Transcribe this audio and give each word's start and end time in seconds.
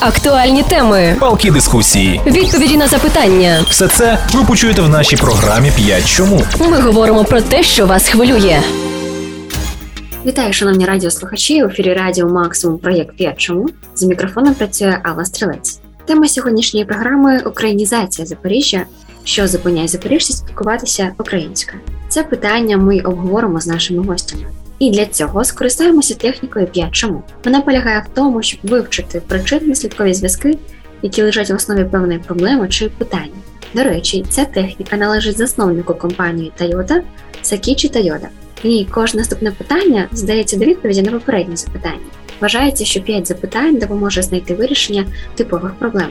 Актуальні 0.00 0.62
теми, 0.62 1.16
палкі 1.20 1.50
дискусії. 1.50 2.20
відповіді 2.26 2.76
на 2.76 2.86
запитання. 2.86 3.64
Все 3.70 3.88
це 3.88 4.18
ви 4.34 4.44
почуєте 4.44 4.82
в 4.82 4.88
нашій 4.88 5.16
програмі 5.16 5.70
«5 5.70 6.06
чому. 6.06 6.42
Ми 6.60 6.80
говоримо 6.80 7.24
про 7.24 7.40
те, 7.40 7.62
що 7.62 7.86
вас 7.86 8.08
хвилює. 8.08 8.60
Вітаю, 10.26 10.52
шановні 10.52 10.84
радіослухачі. 10.86 11.64
У 11.64 11.66
ефірі 11.66 11.94
Радіо 11.94 12.28
Максимум 12.28 12.78
проєкт 12.78 13.16
«П'ять 13.16 13.40
чому 13.40 13.68
з 13.94 14.02
мікрофоном 14.02 14.54
працює 14.54 14.98
Алла 15.02 15.24
Стрілець. 15.24 15.80
Тема 16.06 16.28
сьогоднішньої 16.28 16.86
програми 16.86 17.42
Українізація 17.46 18.26
Запоріжжя, 18.26 18.80
що 19.24 19.48
зупиняє 19.48 19.88
запоріжців 19.88 20.36
спілкуватися 20.36 21.10
українською. 21.18 21.80
Це 22.08 22.22
питання 22.22 22.76
ми 22.76 23.00
обговоримо 23.00 23.60
з 23.60 23.66
нашими 23.66 24.02
гостями. 24.06 24.42
І 24.78 24.90
для 24.90 25.06
цього 25.06 25.44
скористаємося 25.44 26.14
технікою 26.14 26.66
«5 26.66 26.90
чому. 26.90 27.22
Вона 27.44 27.60
полягає 27.60 28.04
в 28.06 28.14
тому, 28.14 28.42
щоб 28.42 28.60
вивчити 28.62 29.22
причинно-слідкові 29.28 30.14
зв'язки, 30.14 30.58
які 31.02 31.22
лежать 31.22 31.50
в 31.50 31.54
основі 31.54 31.84
певної 31.84 32.18
проблеми 32.18 32.68
чи 32.68 32.88
питання. 32.88 33.32
До 33.74 33.82
речі, 33.82 34.24
ця 34.28 34.44
техніка 34.44 34.96
належить 34.96 35.38
засновнику 35.38 35.94
компанії 35.94 36.52
Toyota 36.60 37.00
Сакічі 37.42 37.88
Тойода. 37.88 38.28
І 38.62 38.86
кожне 38.90 39.18
наступне 39.18 39.50
питання 39.50 40.08
здається 40.12 40.56
до 40.56 40.64
відповіді 40.64 41.02
на 41.02 41.12
попереднє 41.12 41.56
запитання. 41.56 42.06
Вважається, 42.40 42.84
що 42.84 43.00
5 43.00 43.26
запитань 43.26 43.78
допоможе 43.78 44.22
знайти 44.22 44.54
вирішення 44.54 45.04
типових 45.34 45.74
проблем. 45.74 46.08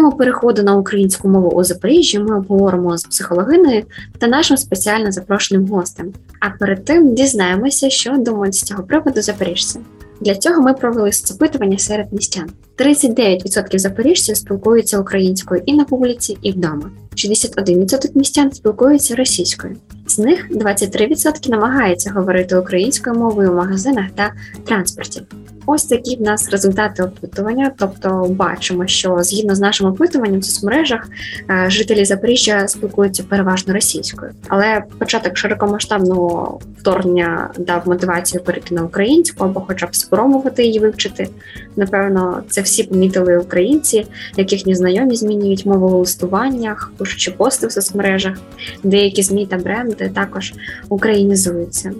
Тему 0.00 0.12
переходу 0.12 0.62
на 0.62 0.76
українську 0.76 1.28
мову 1.28 1.50
у 1.50 1.64
Запоріжжі 1.64 2.18
ми 2.18 2.36
обговоримо 2.36 2.98
з 2.98 3.04
психологиною 3.04 3.82
та 4.18 4.26
нашим 4.26 4.56
спеціально 4.56 5.12
запрошеним 5.12 5.66
гостем. 5.66 6.12
А 6.40 6.50
перед 6.50 6.84
тим 6.84 7.14
дізнаємося, 7.14 7.90
що 7.90 8.16
думають 8.16 8.54
з 8.54 8.62
цього 8.62 8.82
приводу 8.82 9.22
запоріжці. 9.22 9.80
Для 10.20 10.34
цього 10.34 10.62
ми 10.62 10.74
провели 10.74 11.12
запитування 11.12 11.78
серед 11.78 12.12
містян. 12.12 12.50
39% 12.80 13.78
запоріжців 13.78 14.36
спілкуються 14.36 14.98
українською 14.98 15.62
і 15.66 15.72
на 15.72 15.86
вулиці, 15.88 16.38
і 16.42 16.52
вдома. 16.52 16.90
61% 17.16 18.10
містян 18.14 18.52
спілкуються 18.52 19.16
російською. 19.16 19.76
З 20.06 20.18
них 20.18 20.50
23% 20.50 21.50
намагаються 21.50 22.10
говорити 22.10 22.56
українською 22.56 23.16
мовою 23.16 23.52
в 23.52 23.54
магазинах 23.54 24.04
та 24.14 24.32
транспорті. 24.64 25.22
Ось 25.66 25.84
такі 25.84 26.16
в 26.16 26.22
нас 26.22 26.50
результати 26.50 27.02
опитування. 27.02 27.72
Тобто, 27.78 28.26
бачимо, 28.30 28.86
що 28.86 29.18
згідно 29.20 29.54
з 29.54 29.60
нашим 29.60 29.86
опитуванням 29.86 30.40
в 30.40 30.44
соцмережах 30.44 31.08
е, 31.50 31.70
жителі 31.70 32.04
Запоріжжя 32.04 32.68
спілкуються 32.68 33.22
переважно 33.22 33.74
російською, 33.74 34.32
але 34.48 34.82
початок 34.98 35.36
широкомасштабного 35.36 36.60
вторгнення 36.78 37.50
дав 37.58 37.88
мотивацію 37.88 38.42
перейти 38.42 38.74
на 38.74 38.82
українську 38.82 39.44
або, 39.44 39.60
хоча 39.60 39.86
б 39.86 39.96
спробувати 39.96 40.64
її 40.64 40.78
вивчити. 40.78 41.28
Напевно, 41.76 42.42
це 42.48 42.60
всі 42.70 42.82
помітили 42.82 43.38
українці, 43.38 44.06
яких 44.36 44.66
незнайомі 44.66 45.16
змінюють 45.16 45.66
мову 45.66 45.88
в 45.88 45.92
листуваннях, 45.92 46.92
пишучи 46.96 47.30
пости 47.30 47.66
в 47.66 47.72
соцмережах. 47.72 48.36
Деякі 48.84 49.22
змі 49.22 49.46
та 49.46 49.56
бренди 49.56 50.08
також 50.14 50.52
українізуються. 50.88 51.92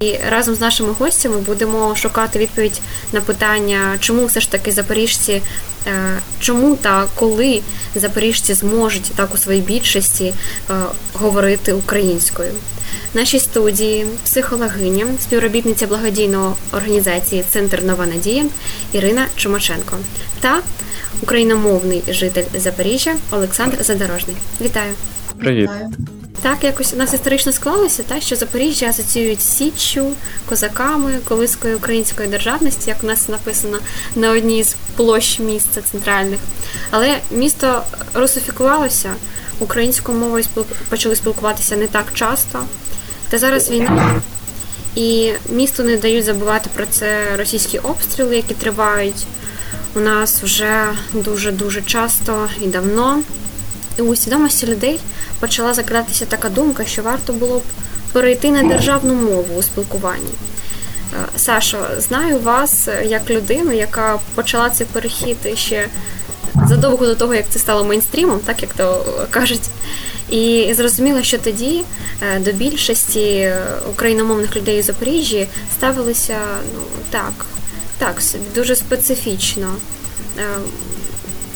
І 0.00 0.14
разом 0.30 0.54
з 0.54 0.60
нашими 0.60 0.92
гостями 0.98 1.36
будемо 1.36 1.94
шукати 1.96 2.38
відповідь 2.38 2.80
на 3.12 3.20
питання, 3.20 3.78
чому 4.00 4.26
все 4.26 4.40
ж 4.40 4.50
таки 4.50 4.72
запоріжці, 4.72 5.32
е, 5.32 5.42
чому 6.40 6.76
та 6.76 7.06
коли 7.14 7.60
запоріжці 7.94 8.54
зможуть 8.54 9.12
так 9.16 9.34
у 9.34 9.36
своїй 9.36 9.60
більшості 9.60 10.24
е, 10.24 10.74
говорити 11.14 11.72
українською. 11.72 12.52
В 13.12 13.16
нашій 13.16 13.40
студії 13.40 14.06
психологиня, 14.24 15.06
співробітниця 15.20 15.86
благодійної 15.86 16.54
організації 16.72 17.44
Центр 17.50 17.82
Нова 17.82 18.06
Надія 18.06 18.44
Ірина 18.92 19.26
Чумаченко 19.36 19.96
та 20.40 20.60
україномовний 21.22 22.02
житель 22.08 22.44
Запоріжжя 22.54 23.14
Олександр 23.30 23.82
Задорожний. 23.82 24.36
Вітаю! 24.60 24.92
Привіт. 25.38 25.70
Так, 26.42 26.64
якось 26.64 26.92
у 26.94 26.96
нас 26.96 27.14
історично 27.14 27.52
склалося, 27.52 28.02
та 28.02 28.20
що 28.20 28.36
Запоріжжя 28.36 28.86
асоціюють 28.86 29.40
з 29.40 29.56
Січчю, 29.56 30.12
козаками, 30.48 31.18
колискою 31.28 31.76
української 31.76 32.28
державності, 32.28 32.90
як 32.90 33.04
у 33.04 33.06
нас 33.06 33.28
написано 33.28 33.78
на 34.16 34.30
одній 34.30 34.64
з 34.64 34.76
площ 34.96 35.38
міста 35.38 35.80
центральних. 35.80 36.38
Але 36.90 37.18
місто 37.30 37.82
русифікувалося, 38.14 39.14
українською 39.58 40.18
мовою 40.18 40.44
спілку... 40.44 40.74
почали 40.88 41.16
спілкуватися 41.16 41.76
не 41.76 41.86
так 41.86 42.06
часто. 42.14 42.64
Та 43.28 43.38
зараз 43.38 43.70
війна, 43.70 44.22
і 44.94 45.32
місту 45.48 45.82
не 45.82 45.96
дають 45.96 46.24
забувати 46.24 46.70
про 46.74 46.86
це 46.86 47.36
російські 47.36 47.78
обстріли, 47.78 48.36
які 48.36 48.54
тривають 48.54 49.26
у 49.94 50.00
нас 50.00 50.42
вже 50.42 50.84
дуже 51.12 51.52
дуже 51.52 51.82
часто 51.82 52.48
і 52.60 52.66
давно. 52.66 53.22
І 53.98 54.02
у 54.02 54.16
свідомості 54.16 54.66
людей 54.66 55.00
почала 55.40 55.74
закрадатися 55.74 56.26
така 56.26 56.48
думка, 56.48 56.84
що 56.84 57.02
варто 57.02 57.32
було 57.32 57.58
б 57.58 57.62
перейти 58.12 58.50
на 58.50 58.62
державну 58.62 59.14
мову 59.14 59.54
у 59.56 59.62
спілкуванні. 59.62 60.30
Е, 61.12 61.16
Сашо, 61.36 61.78
знаю 61.98 62.38
вас 62.38 62.88
як 63.04 63.30
людину, 63.30 63.72
яка 63.72 64.18
почала 64.34 64.70
цей 64.70 64.86
перехід 64.92 65.36
ще 65.54 65.88
задовго 66.68 67.06
до 67.06 67.14
того, 67.14 67.34
як 67.34 67.44
це 67.50 67.58
стало 67.58 67.84
мейнстрімом, 67.84 68.38
так 68.38 68.62
як 68.62 68.74
то 68.74 69.04
кажуть. 69.30 69.70
І 70.30 70.74
зрозуміло, 70.76 71.22
що 71.22 71.38
тоді 71.38 71.82
е, 72.22 72.40
до 72.40 72.52
більшості 72.52 73.52
україномовних 73.90 74.56
людей 74.56 74.80
у 74.80 74.82
Запоріжжі 74.82 75.46
ставилися 75.74 76.36
ну 76.74 76.80
так, 77.10 77.46
так 77.98 78.22
дуже 78.54 78.76
специфічно. 78.76 79.74
Е, 80.38 80.42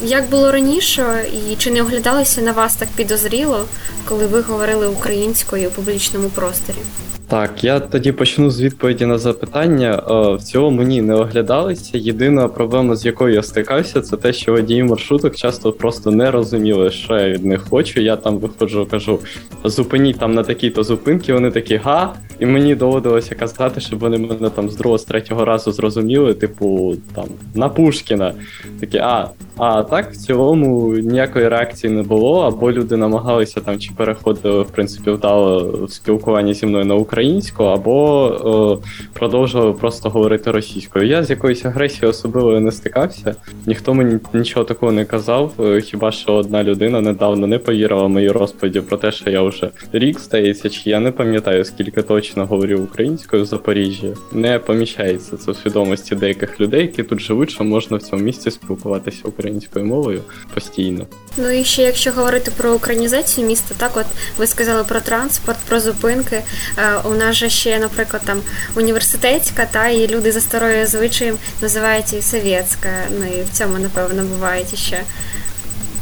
як 0.03 0.29
було 0.29 0.53
раніше, 0.53 1.25
і 1.51 1.57
чи 1.57 1.71
не 1.71 1.83
оглядалося 1.83 2.41
на 2.41 2.53
вас 2.53 2.77
так 2.77 2.89
підозріло, 2.89 3.65
коли 4.09 4.27
ви 4.27 4.41
говорили 4.41 4.87
українською 4.87 5.69
у 5.69 5.73
публічному 5.73 6.29
просторі? 6.29 6.79
Так, 7.29 7.65
я 7.65 7.81
тоді 7.81 8.13
почну 8.13 8.51
з 8.51 8.63
відповіді 8.63 9.07
на 9.07 9.19
запитання. 9.19 10.03
Е, 10.11 10.35
в 10.35 10.43
цілому 10.43 10.77
мені 10.77 11.03
не 11.03 11.15
оглядалися. 11.15 11.99
Єдина 11.99 12.49
проблема, 12.49 12.97
з 12.97 13.07
якою 13.07 13.35
я 13.35 13.43
стикався, 13.43 14.01
це 14.01 14.17
те, 14.17 14.33
що 14.33 14.53
водії 14.53 14.83
маршруток 14.83 15.37
часто 15.37 15.73
просто 15.73 16.11
не 16.11 16.31
розуміли, 16.31 16.91
що 16.91 17.19
я 17.19 17.29
від 17.29 17.45
них 17.45 17.67
хочу. 17.71 18.01
Я 18.01 18.17
там 18.17 18.39
виходжу, 18.39 18.89
кажу, 18.91 19.21
зупиніть 19.65 20.19
там 20.19 20.35
на 20.35 20.43
такій-то 20.43 20.83
зупинки. 20.83 21.33
Вони 21.33 21.51
такі 21.51 21.77
га, 21.77 22.15
і 22.39 22.47
мені 22.47 22.75
доводилося 22.75 23.35
казати, 23.35 23.81
щоб 23.81 23.99
вони 23.99 24.19
мене 24.19 24.51
там 24.51 24.71
з 24.71 24.77
другого, 24.77 24.99
з 24.99 25.05
третього 25.05 25.45
разу 25.45 25.73
зрозуміли, 25.73 26.35
типу 26.35 26.95
там 27.15 27.25
на 27.55 27.69
Пушкіна. 27.69 28.35
Такі, 28.81 28.99
а, 28.99 29.29
а 29.57 29.83
так 29.83 30.13
в 30.13 30.17
цілому 30.17 30.89
ніякої 30.95 31.49
реакції 31.49 31.93
не 31.93 32.03
було, 32.03 32.41
або 32.41 32.73
люди 32.73 32.97
намагалися 32.97 33.61
там 33.61 33.79
чи 33.79 33.91
переходили, 33.97 34.63
в 34.63 34.71
принципі, 34.71 35.11
вдало 35.11 35.73
в 35.85 35.91
спілкуванні 35.93 36.55
зі 36.55 36.67
мною 36.67 36.85
на 36.85 36.95
українську, 36.95 37.65
або 37.65 38.81
е, 38.83 38.89
продовжували 39.13 39.73
просто 39.73 40.11
говорити 40.11 40.51
російською. 40.51 41.07
Я 41.07 41.25
з 41.25 41.31
якоюсь 41.31 41.65
агресією 41.65 42.11
особливою 42.11 42.61
не 42.61 42.73
стикався, 42.73 43.35
ніхто 43.67 43.95
мені 43.95 44.19
нічого 44.33 44.65
такого 44.65 44.93
не 44.93 45.05
казав. 45.05 45.53
е, 45.61 45.81
Хіба 45.81 46.13
що 46.13 46.33
одна 46.35 46.65
людина 46.65 47.01
недавно 47.01 47.47
не 47.47 47.59
повірила 47.59 48.03
в 48.03 48.09
мої 48.09 48.31
розповіді 48.31 48.81
про 48.81 48.97
те, 48.97 49.13
що 49.13 49.31
я 49.31 49.43
вже 49.43 49.71
рік 49.93 50.21
здається, 50.21 50.69
чи 50.69 50.91
я 50.91 51.01
не 51.01 51.11
пам'ятаю, 51.11 51.65
скільки 51.65 52.03
точно 52.03 52.28
говорю 52.37 52.79
українською 52.79 53.43
в 53.43 53.47
Запоріжжі. 53.47 54.15
Не 54.33 54.59
поміщається 54.59 55.37
це 55.37 55.53
в 55.53 55.57
свідомості 55.57 56.15
деяких 56.15 56.61
людей, 56.61 56.83
які 56.83 57.03
тут 57.03 57.21
живуть, 57.21 57.51
що 57.51 57.65
можна 57.65 57.97
в 57.97 58.03
цьому 58.03 58.23
місці 58.23 58.51
спілкуватися 58.51 59.21
українською 59.25 59.85
мовою 59.85 60.23
постійно. 60.55 61.07
Ну 61.37 61.51
і 61.51 61.65
ще 61.65 61.83
якщо 61.83 62.13
говорити 62.13 62.51
про 62.57 62.75
українізацію 62.75 63.47
міста, 63.47 63.75
так 63.79 63.97
от 63.97 64.07
ви 64.39 64.47
сказали 64.47 64.85
про 64.85 65.01
транспорт, 65.01 65.59
про 65.69 65.81
зупинки. 65.81 66.37
Е, 66.79 66.99
У 67.05 67.15
нас 67.15 67.37
же 67.37 67.49
ще, 67.49 67.79
наприклад, 67.79 68.23
там 68.25 68.41
університетська, 68.77 69.67
та 69.71 69.89
і 69.89 70.09
люди 70.09 70.33
за 70.33 70.41
старою 70.41 70.87
звичаєм 70.87 71.37
називають 71.63 72.13
її 72.13 72.23
совєтська. 72.23 72.89
Ну 73.21 73.27
і 73.39 73.43
в 73.43 73.51
цьому, 73.53 73.79
напевно, 73.79 74.23
бувають 74.23 74.79
ще 74.79 75.01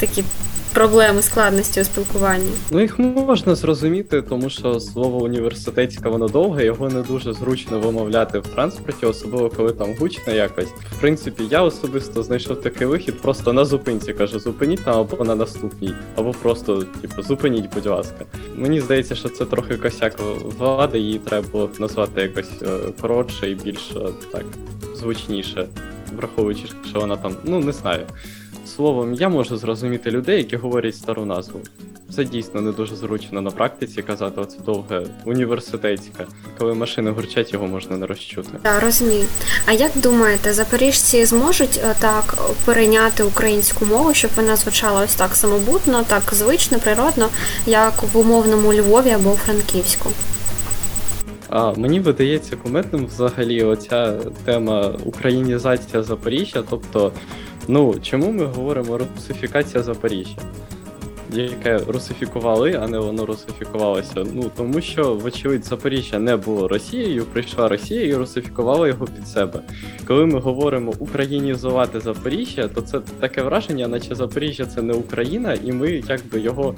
такі 0.01 0.25
проблеми, 0.77 1.23
складності 1.23 1.81
у 1.81 1.85
спілкуванні. 1.85 2.51
Ну 2.71 2.81
їх 2.81 2.99
можна 2.99 3.55
зрозуміти, 3.55 4.23
тому 4.23 4.51
що 4.51 4.81
слово 4.81 5.25
університетське 5.25 6.09
воно 6.09 6.29
довге, 6.29 6.65
його 6.65 6.89
не 6.89 7.03
дуже 7.03 7.33
зручно 7.33 7.79
вимовляти 7.79 8.39
в 8.39 8.47
транспорті, 8.47 9.07
особливо 9.07 9.51
коли 9.51 9.73
там 9.73 9.95
гучно 9.99 10.33
якось. 10.33 10.69
В 10.69 11.01
принципі, 11.01 11.43
я 11.51 11.63
особисто 11.63 12.23
знайшов 12.23 12.61
такий 12.61 12.87
вихід 12.87 13.23
просто 13.23 13.53
на 13.53 13.65
зупинці. 13.65 14.13
Кажу, 14.13 14.39
зупиніть 14.39 14.85
там 14.85 15.01
або 15.01 15.25
на 15.25 15.35
наступній, 15.35 15.95
або 16.17 16.33
просто, 16.33 16.83
типу, 16.83 17.23
зупиніть, 17.23 17.75
будь 17.75 17.87
ласка. 17.87 18.25
Мені 18.55 18.81
здається, 18.81 19.15
що 19.15 19.29
це 19.29 19.45
трохи 19.45 19.77
косяк 19.77 20.21
влади, 20.59 20.99
її 20.99 21.19
треба 21.19 21.49
було 21.53 21.71
назвати 21.79 22.21
якось 22.23 22.63
е, 22.63 22.67
коротше 23.01 23.51
і 23.51 23.55
більш 23.55 23.91
е, 23.97 24.09
так 24.33 24.45
звучніше, 24.97 25.67
враховуючи, 26.17 26.65
що 26.91 27.01
вона 27.01 27.17
там, 27.17 27.33
ну 27.45 27.61
не 27.61 27.73
знаю. 27.73 28.07
Словом, 28.67 29.15
я 29.15 29.29
можу 29.29 29.57
зрозуміти 29.57 30.11
людей, 30.11 30.39
які 30.39 30.57
говорять 30.57 30.97
стару 30.97 31.25
назву. 31.25 31.61
Це 32.15 32.25
дійсно 32.25 32.61
не 32.61 32.73
дуже 32.73 32.97
зручно 32.97 33.41
на 33.41 33.51
практиці 33.51 34.03
казати 34.03 34.41
оце 34.41 34.59
довге 34.67 35.03
університетське. 35.25 36.27
Коли 36.59 36.75
машини 36.75 37.11
гурчать, 37.11 37.53
його 37.53 37.67
можна 37.67 37.97
не 37.97 38.07
розчути. 38.07 38.49
Так, 38.63 38.83
розумію. 38.83 39.25
А 39.67 39.73
як 39.73 39.91
думаєте, 39.95 40.53
запоріжці 40.53 41.25
зможуть 41.25 41.81
е, 41.85 41.95
так 41.99 42.39
перейняти 42.65 43.23
українську 43.23 43.87
мову, 43.87 44.15
щоб 44.15 44.31
вона 44.37 44.57
звучала 44.57 45.01
ось 45.05 45.15
так 45.15 45.35
самобутно, 45.35 46.05
так 46.09 46.23
звично, 46.33 46.79
природно, 46.79 47.29
як 47.67 48.03
в 48.13 48.19
умовному 48.19 48.75
Львові 48.75 49.11
або 49.11 49.31
Франківську? 49.31 50.11
А 51.49 51.73
мені 51.73 52.01
видається 52.01 52.57
кумедним 52.57 53.07
взагалі 53.07 53.63
оця 53.63 54.19
тема 54.45 54.95
українізація 55.05 56.03
Запоріжжя. 56.03 56.63
Тобто, 56.71 57.13
ну 57.69 57.95
чому 58.03 58.33
ми 58.33 58.45
говоримо 58.45 58.99
русифікація 58.99 59.83
Запоріжжя? 59.83 60.37
Яке 61.33 61.79
русифікували, 61.79 62.79
а 62.83 62.89
не 62.89 62.99
воно 62.99 63.27
русифікувалося. 63.27 64.27
Ну 64.35 64.51
тому 64.57 64.81
що, 64.81 65.15
вочевидь, 65.15 65.65
Запоріжжя 65.65 66.19
не 66.19 66.37
було 66.37 66.69
Росією, 66.69 67.25
прийшла 67.25 67.69
Росія 67.69 68.07
і 68.07 68.15
русифікувала 68.15 68.89
його 68.89 69.07
під 69.07 69.29
себе. 69.29 69.61
Коли 70.07 70.27
ми 70.27 70.39
говоримо 70.41 70.93
українізувати 70.99 72.01
Запоріжжя, 72.01 72.69
то 72.69 72.81
це 72.81 73.01
таке 73.01 73.43
враження, 73.43 73.89
наче 73.89 74.15
Запоріжжя 74.15 74.67
це 74.67 74.83
не 74.83 74.93
Україна, 74.93 75.55
і 75.65 75.73
ми 75.73 76.03
якби 76.09 76.41
його, 76.41 76.75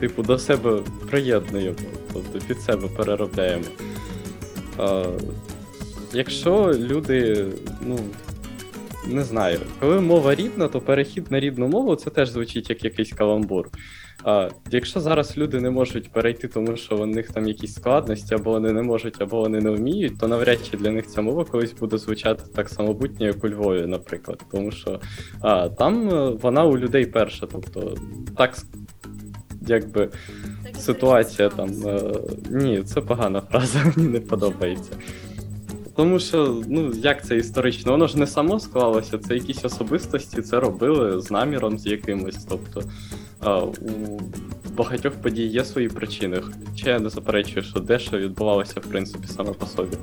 типу, 0.00 0.22
до 0.22 0.38
себе 0.38 0.78
приєднуємо, 1.10 1.76
тобто 2.12 2.38
під 2.46 2.60
себе 2.60 2.88
переробляємо. 2.96 3.64
А, 4.78 5.04
якщо 6.12 6.74
люди, 6.78 7.46
ну. 7.86 7.98
Не 9.08 9.24
знаю, 9.24 9.58
коли 9.80 10.00
мова 10.00 10.34
рідна, 10.34 10.68
то 10.68 10.80
перехід 10.80 11.30
на 11.30 11.40
рідну 11.40 11.68
мову 11.68 11.96
це 11.96 12.10
теж 12.10 12.28
звучить 12.28 12.70
як 12.70 12.84
якийсь 12.84 13.12
каламбур. 13.12 13.68
А 14.24 14.48
якщо 14.70 15.00
зараз 15.00 15.38
люди 15.38 15.60
не 15.60 15.70
можуть 15.70 16.12
перейти, 16.12 16.48
тому 16.48 16.76
що 16.76 16.96
у 16.96 17.06
них 17.06 17.32
там 17.32 17.48
якісь 17.48 17.74
складності, 17.74 18.34
або 18.34 18.50
вони 18.50 18.72
не 18.72 18.82
можуть, 18.82 19.22
або 19.22 19.40
вони 19.40 19.60
не 19.60 19.70
вміють, 19.70 20.18
то 20.18 20.28
навряд 20.28 20.58
чи 20.70 20.76
для 20.76 20.90
них 20.90 21.06
ця 21.06 21.20
мова 21.22 21.44
колись 21.44 21.72
буде 21.72 21.98
звучати 21.98 22.42
так 22.54 22.68
самобутньо, 22.68 23.26
як 23.26 23.44
у 23.44 23.48
Львові, 23.48 23.86
наприклад. 23.86 24.42
Тому 24.52 24.70
що 24.70 25.00
а, 25.40 25.68
там 25.68 26.10
е, 26.10 26.30
вона 26.42 26.64
у 26.64 26.78
людей 26.78 27.06
перша, 27.06 27.46
тобто 27.52 27.96
так 28.36 28.56
якби 29.66 30.08
ситуація 30.78 31.48
там. 31.48 31.70
е, 31.86 32.00
Ні, 32.50 32.82
це 32.82 33.00
погана 33.00 33.40
фраза, 33.40 33.78
мені 33.96 34.08
не 34.08 34.20
подобається. 34.20 34.92
Тому 35.98 36.18
що, 36.18 36.62
ну 36.68 36.92
як 36.94 37.26
це 37.26 37.36
історично, 37.36 37.92
воно 37.92 38.06
ж 38.06 38.18
не 38.18 38.26
само 38.26 38.60
склалося, 38.60 39.18
це 39.18 39.34
якісь 39.34 39.64
особистості 39.64 40.42
це 40.42 40.60
робили 40.60 41.20
з 41.20 41.30
наміром 41.30 41.78
з 41.78 41.86
якимось. 41.86 42.44
Тобто 42.44 42.82
у 43.80 44.70
багатьох 44.76 45.12
подій 45.14 45.46
є 45.46 45.64
свої 45.64 45.88
причини. 45.88 46.40
Хоча 46.70 46.90
я 46.90 46.98
не 46.98 47.08
заперечую, 47.08 47.62
що 47.62 47.80
дещо 47.80 48.18
відбувалося, 48.18 48.80
в 48.80 48.82
принципі, 48.82 49.26
саме 49.26 49.52
по 49.52 49.66
собі. 49.66 49.96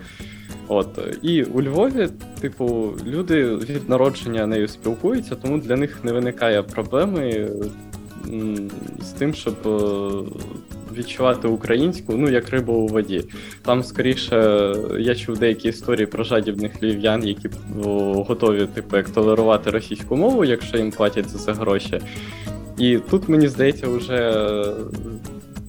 От 0.67 0.99
і 1.21 1.43
у 1.43 1.61
Львові, 1.61 2.09
типу, 2.41 2.93
люди 3.05 3.55
від 3.55 3.89
народження 3.89 4.47
нею 4.47 4.67
спілкуються, 4.67 5.35
тому 5.35 5.57
для 5.57 5.75
них 5.75 6.03
не 6.03 6.11
виникає 6.11 6.63
проблеми 6.63 7.49
з 9.01 9.09
тим, 9.09 9.33
щоб 9.33 9.55
е, 9.65 9.69
відчувати 10.97 11.47
українську, 11.47 12.13
ну 12.13 12.29
як 12.29 12.49
рибу 12.49 12.73
у 12.73 12.87
воді. 12.87 13.23
Там 13.61 13.83
скоріше 13.83 14.35
я 14.99 15.15
чув 15.15 15.37
деякі 15.37 15.69
історії 15.69 16.05
про 16.05 16.23
жадібних 16.23 16.83
львів'ян, 16.83 17.27
які 17.27 17.49
готові, 18.27 18.65
типу, 18.65 18.97
як 18.97 19.09
толерувати 19.09 19.69
російську 19.69 20.15
мову, 20.15 20.45
якщо 20.45 20.77
їм 20.77 20.91
платять 20.91 21.29
за 21.29 21.37
це 21.37 21.53
гроші. 21.53 22.01
І 22.77 22.99
тут 23.09 23.29
мені 23.29 23.47
здається, 23.47 23.87
вже 23.87 24.45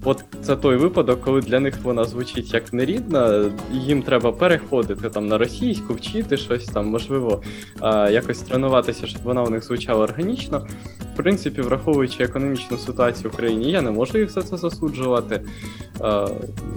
от 0.06 0.24
це 0.42 0.56
той 0.56 0.76
випадок, 0.76 1.20
коли 1.20 1.40
для 1.40 1.60
них 1.60 1.74
вона 1.82 2.04
звучить 2.04 2.54
як 2.54 2.72
нерідна, 2.72 3.50
їм 3.72 4.02
треба 4.02 4.32
переходити 4.32 5.10
там 5.10 5.26
на 5.28 5.38
російську, 5.38 5.94
вчити 5.94 6.36
щось 6.36 6.64
там, 6.64 6.86
можливо, 6.86 7.42
якось 8.10 8.38
тренуватися, 8.38 9.06
щоб 9.06 9.22
вона 9.22 9.42
у 9.42 9.50
них 9.50 9.64
звучала 9.64 10.04
органічно. 10.04 10.66
В 11.14 11.16
принципі, 11.16 11.60
враховуючи 11.60 12.24
економічну 12.24 12.78
ситуацію 12.78 13.30
в 13.30 13.36
країні, 13.36 13.70
я 13.70 13.82
не 13.82 13.90
можу 13.90 14.18
їх 14.18 14.30
за 14.30 14.42
це 14.42 14.56
засуджувати. 14.56 15.40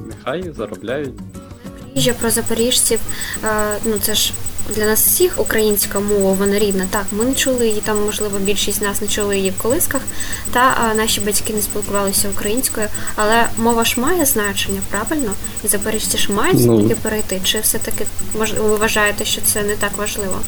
Нехай 0.08 0.52
заробляють. 0.52 1.14
Запоріжжя 1.96 2.14
про 2.22 2.30
запоріжців, 2.30 3.00
е, 3.44 3.48
ну 3.86 3.94
це 4.02 4.16
ж 4.16 4.34
для 4.76 4.86
нас 4.86 5.06
всіх 5.06 5.40
українська 5.40 6.00
мова, 6.00 6.34
вона 6.34 6.60
рідна. 6.60 6.88
Так, 6.90 7.06
ми 7.12 7.26
не 7.26 7.34
чули 7.34 7.68
її, 7.68 7.82
там, 7.82 8.06
можливо, 8.06 8.40
більшість 8.40 8.78
з 8.78 8.82
нас 8.82 9.02
не 9.02 9.08
чули 9.08 9.38
її 9.38 9.50
в 9.50 9.58
колисках, 9.62 10.02
та 10.54 10.94
наші 10.96 11.22
батьки 11.22 11.54
не 11.54 11.62
спілкувалися 11.62 12.30
українською, 12.30 12.88
але 13.16 13.48
мова 13.58 13.86
ж 13.86 14.00
має 14.00 14.26
значення, 14.26 14.82
правильно? 14.92 15.32
І 15.64 15.68
запоріжці 15.68 16.18
ж 16.18 16.32
мають 16.32 16.58
Ну. 16.60 16.78
все-таки 16.78 16.96
перейти. 17.02 17.42
Чи 17.44 17.60
все-таки 17.60 18.06
ви 18.34 18.76
вважаєте, 18.78 19.26
що 19.26 19.42
це 19.42 19.64
не 19.64 19.76
так 19.76 19.98
важливо? 19.98 20.40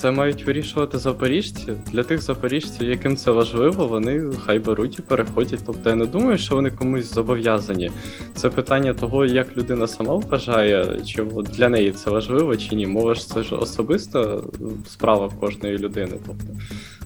Це 0.00 0.10
мають 0.10 0.46
вирішувати 0.46 0.98
запоріжці. 0.98 1.72
Для 1.92 2.02
тих 2.02 2.22
запоріжців, 2.22 2.88
яким 2.88 3.16
це 3.16 3.30
важливо, 3.30 3.86
вони 3.86 4.32
хай 4.46 4.58
беруть 4.58 4.98
і 4.98 5.02
переходять. 5.02 5.60
Тобто 5.66 5.90
я 5.90 5.96
не 5.96 6.06
думаю, 6.06 6.38
що 6.38 6.54
вони 6.54 6.70
комусь 6.70 7.14
зобов'язані. 7.14 7.90
Це 8.34 8.48
питання 8.48 8.94
того, 8.94 9.26
як 9.26 9.56
людина 9.56 9.86
сама 9.86 10.14
вважає, 10.14 11.00
чи 11.06 11.24
для 11.56 11.68
неї 11.68 11.92
це 11.92 12.10
важливо 12.10 12.56
чи 12.56 12.74
ні. 12.74 12.86
Мова 12.86 13.14
ж 13.14 13.28
це 13.28 13.42
ж 13.42 13.54
особиста 13.54 14.40
справа 14.88 15.30
кожної 15.40 15.78
людини. 15.78 16.12
Тобто 16.26 16.44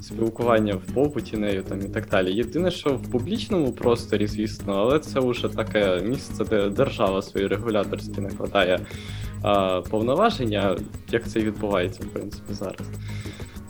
спілкування 0.04 0.74
в 0.74 0.94
побуті 0.94 1.36
нею 1.36 1.62
там 1.62 1.80
і 1.80 1.88
так 1.88 2.08
далі. 2.08 2.32
Єдине, 2.32 2.70
що 2.70 2.90
в 2.90 3.10
публічному 3.10 3.72
просторі, 3.72 4.26
звісно, 4.26 4.74
але 4.74 4.98
це 4.98 5.20
вже 5.20 5.48
таке 5.48 6.00
місце, 6.00 6.44
де 6.44 6.68
держава 6.68 7.22
свої 7.22 7.46
регуляторські 7.46 8.20
накладає 8.20 8.80
а, 9.42 9.80
повноваження, 9.80 10.76
як 11.10 11.28
це 11.28 11.40
відбувається, 11.40 12.02
в 12.02 12.06
принципі, 12.06 12.54
зараз. 12.54 12.88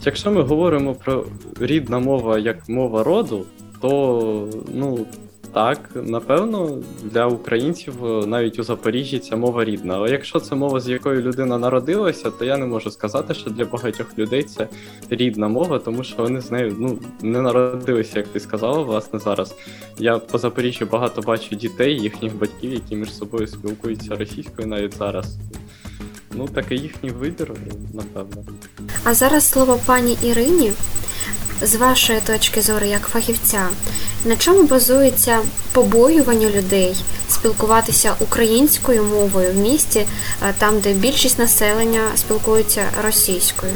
Якщо 0.04 0.30
ми 0.30 0.42
говоримо 0.42 0.94
про 0.94 1.26
рідна 1.60 1.98
мова 1.98 2.38
як 2.38 2.68
мова 2.68 3.02
роду, 3.02 3.44
то 3.80 4.48
ну 4.74 5.06
так, 5.54 5.78
напевно, 5.94 6.78
для 7.02 7.26
українців 7.26 8.06
е, 8.06 8.26
навіть 8.26 8.58
у 8.58 8.62
Запоріжжі 8.62 9.18
ця 9.18 9.36
мова 9.36 9.64
рідна. 9.64 9.94
Але 9.94 10.10
якщо 10.10 10.40
це 10.40 10.54
мова, 10.54 10.80
з 10.80 10.88
якою 10.88 11.22
людина 11.22 11.58
народилася, 11.58 12.30
то 12.30 12.44
я 12.44 12.56
не 12.56 12.66
можу 12.66 12.90
сказати, 12.90 13.34
що 13.34 13.50
для 13.50 13.64
багатьох 13.64 14.18
людей 14.18 14.42
це 14.42 14.68
рідна 15.10 15.48
мова, 15.48 15.78
тому 15.78 16.04
що 16.04 16.16
вони 16.16 16.40
з 16.40 16.50
нею 16.50 16.76
ну 16.78 16.98
не 17.22 17.42
народилися, 17.42 18.18
як 18.18 18.28
ти 18.28 18.40
сказала, 18.40 18.82
власне, 18.82 19.18
зараз. 19.18 19.54
Я 19.98 20.18
по 20.18 20.38
Запоріжжю 20.38 20.86
багато 20.86 21.22
бачу 21.22 21.56
дітей, 21.56 22.00
їхніх 22.00 22.36
батьків, 22.36 22.72
які 22.72 22.96
між 22.96 23.14
собою 23.14 23.46
спілкуються 23.46 24.16
російською 24.16 24.68
навіть 24.68 24.94
зараз. 24.94 25.36
Ну, 26.32 26.48
такий 26.48 26.78
їхній 26.78 27.10
вибір, 27.10 27.52
напевно. 27.92 28.44
А 29.04 29.14
зараз 29.14 29.50
слово 29.50 29.80
пані 29.86 30.16
Ірині. 30.22 30.72
З 31.62 31.74
вашої 31.74 32.20
точки 32.20 32.62
зору, 32.62 32.86
як 32.86 33.00
фахівця, 33.02 33.68
на 34.24 34.36
чому 34.36 34.62
базується 34.62 35.38
побоювання 35.72 36.50
людей 36.50 36.96
спілкуватися 37.28 38.14
українською 38.20 39.04
мовою 39.04 39.52
в 39.52 39.56
місті, 39.56 39.98
е, 39.98 40.54
там, 40.58 40.80
де 40.80 40.92
більшість 40.92 41.38
населення 41.38 42.00
спілкується 42.16 42.82
російською? 43.04 43.72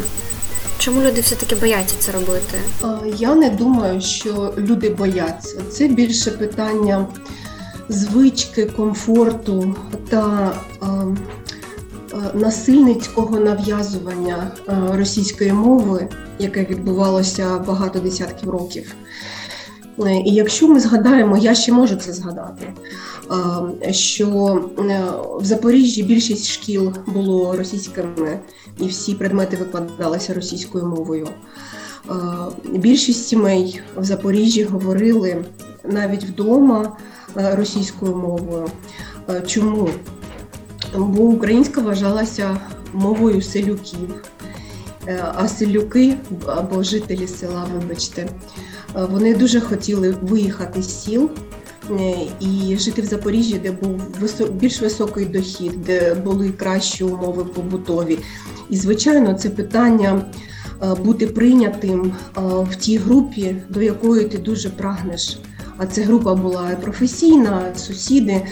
Чому 0.78 1.00
люди 1.02 1.20
все-таки 1.20 1.54
бояться 1.54 1.94
це 1.98 2.12
робити? 2.12 2.58
Е, 2.84 2.88
Я 3.18 3.34
не 3.34 3.50
думаю, 3.50 4.00
що 4.00 4.54
люди 4.58 4.90
бояться. 4.90 5.60
Це 5.72 5.88
більше 5.88 6.30
питання 6.30 7.06
звички, 7.88 8.66
комфорту 8.66 9.76
та 10.08 10.52
е, 10.82 10.86
е, 10.86 11.16
насильницького 12.34 13.40
нав'язування 13.40 14.50
е, 14.68 14.72
російської 14.92 15.52
мови, 15.52 16.08
яке 16.38 16.64
відбувалося 16.64 17.58
багато 17.58 17.98
десятків 17.98 18.50
років. 18.50 18.94
Е, 20.06 20.14
І 20.26 20.34
якщо 20.34 20.68
ми 20.68 20.80
згадаємо, 20.80 21.36
я 21.36 21.54
ще 21.54 21.72
можу 21.72 21.96
це 21.96 22.12
згадати, 22.12 22.66
е, 23.82 23.92
що 23.92 24.26
е, 24.78 25.04
в 25.40 25.44
Запоріжжі 25.44 26.02
більшість 26.02 26.48
шкіл 26.48 26.92
було 27.06 27.56
російськими, 27.56 28.40
і 28.78 28.86
всі 28.86 29.14
предмети 29.14 29.56
викладалися 29.56 30.34
російською 30.34 30.86
мовою. 30.86 31.28
Е, 32.10 32.14
Більшість 32.64 33.28
сімей 33.28 33.80
в 33.96 34.04
Запоріжжі 34.04 34.64
говорили 34.64 35.44
навіть 35.84 36.24
вдома 36.24 36.96
е, 37.36 37.56
російською 37.56 38.16
мовою. 38.16 38.68
Е, 39.30 39.42
Чому? 39.46 39.88
Бо 40.96 41.22
українська 41.22 41.80
вважалася 41.80 42.60
мовою 42.92 43.42
селюків, 43.42 44.24
Е, 45.08 45.24
а 45.34 45.48
селюки 45.48 46.16
або 46.46 46.82
жителі 46.82 47.26
села, 47.26 47.66
вибачте, 47.74 48.22
е, 48.22 48.28
вони 49.10 49.34
дуже 49.34 49.60
хотіли 49.60 50.16
виїхати 50.22 50.82
з 50.82 51.02
сіл 51.02 51.30
е, 51.90 52.14
і 52.40 52.76
жити 52.78 53.02
в 53.02 53.04
Запоріжжі, 53.04 53.58
де 53.58 53.72
був 53.72 54.00
більш 54.50 54.80
високий 54.80 55.24
дохід, 55.24 55.82
де 55.82 56.14
були 56.14 56.50
кращі 56.50 57.04
умови 57.04 57.44
побутові. 57.44 58.18
І, 58.70 58.76
звичайно, 58.76 59.34
це 59.34 59.50
питання 59.50 60.24
бути 61.04 61.26
прийнятим 61.26 62.12
в 62.70 62.76
тій 62.76 62.96
групі, 62.96 63.56
до 63.68 63.82
якої 63.82 64.24
ти 64.24 64.38
дуже 64.38 64.70
прагнеш. 64.70 65.38
А 65.76 65.86
ця 65.86 66.02
група 66.02 66.34
була 66.34 66.76
професійна, 66.82 67.62
сусіди, 67.76 68.42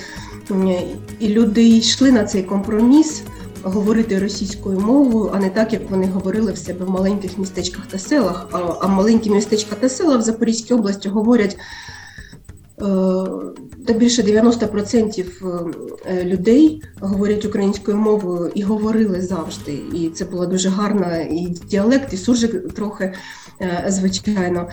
і 1.21 1.29
люди 1.29 1.69
йшли 1.69 2.13
на 2.13 2.25
цей 2.25 2.43
компроміс 2.43 3.23
говорити 3.63 4.19
російською 4.19 4.81
мовою, 4.81 5.31
а 5.35 5.39
не 5.39 5.51
так, 5.51 5.73
як 5.73 5.91
вони 5.91 6.07
говорили 6.07 6.53
в 6.53 6.59
себе 6.59 6.85
в 6.85 6.91
маленьких 6.91 7.39
містечках 7.39 7.87
та 7.87 7.99
селах. 7.99 8.49
А 8.81 8.87
маленькі 8.87 9.31
містечка 9.31 9.77
та 9.81 9.89
села 9.89 10.17
в 10.17 10.23
Запорізькій 10.23 10.75
області 10.75 11.09
говорять. 11.09 11.57
Е, 11.57 12.85
та 13.87 13.93
більше 13.93 14.23
90% 14.23 15.27
е, 16.07 16.25
людей 16.25 16.83
говорять 17.01 17.45
українською 17.45 17.97
мовою 17.97 18.53
і 18.55 18.63
говорили 18.63 19.21
завжди. 19.21 19.79
І 19.95 20.09
це 20.09 20.25
була 20.25 20.47
дуже 20.47 20.69
гарна 20.69 21.17
і 21.17 21.57
діалект, 21.71 22.13
і 22.13 22.17
суржик 22.17 22.73
трохи 22.73 23.15
е, 23.61 23.85
звичайно. 23.89 24.69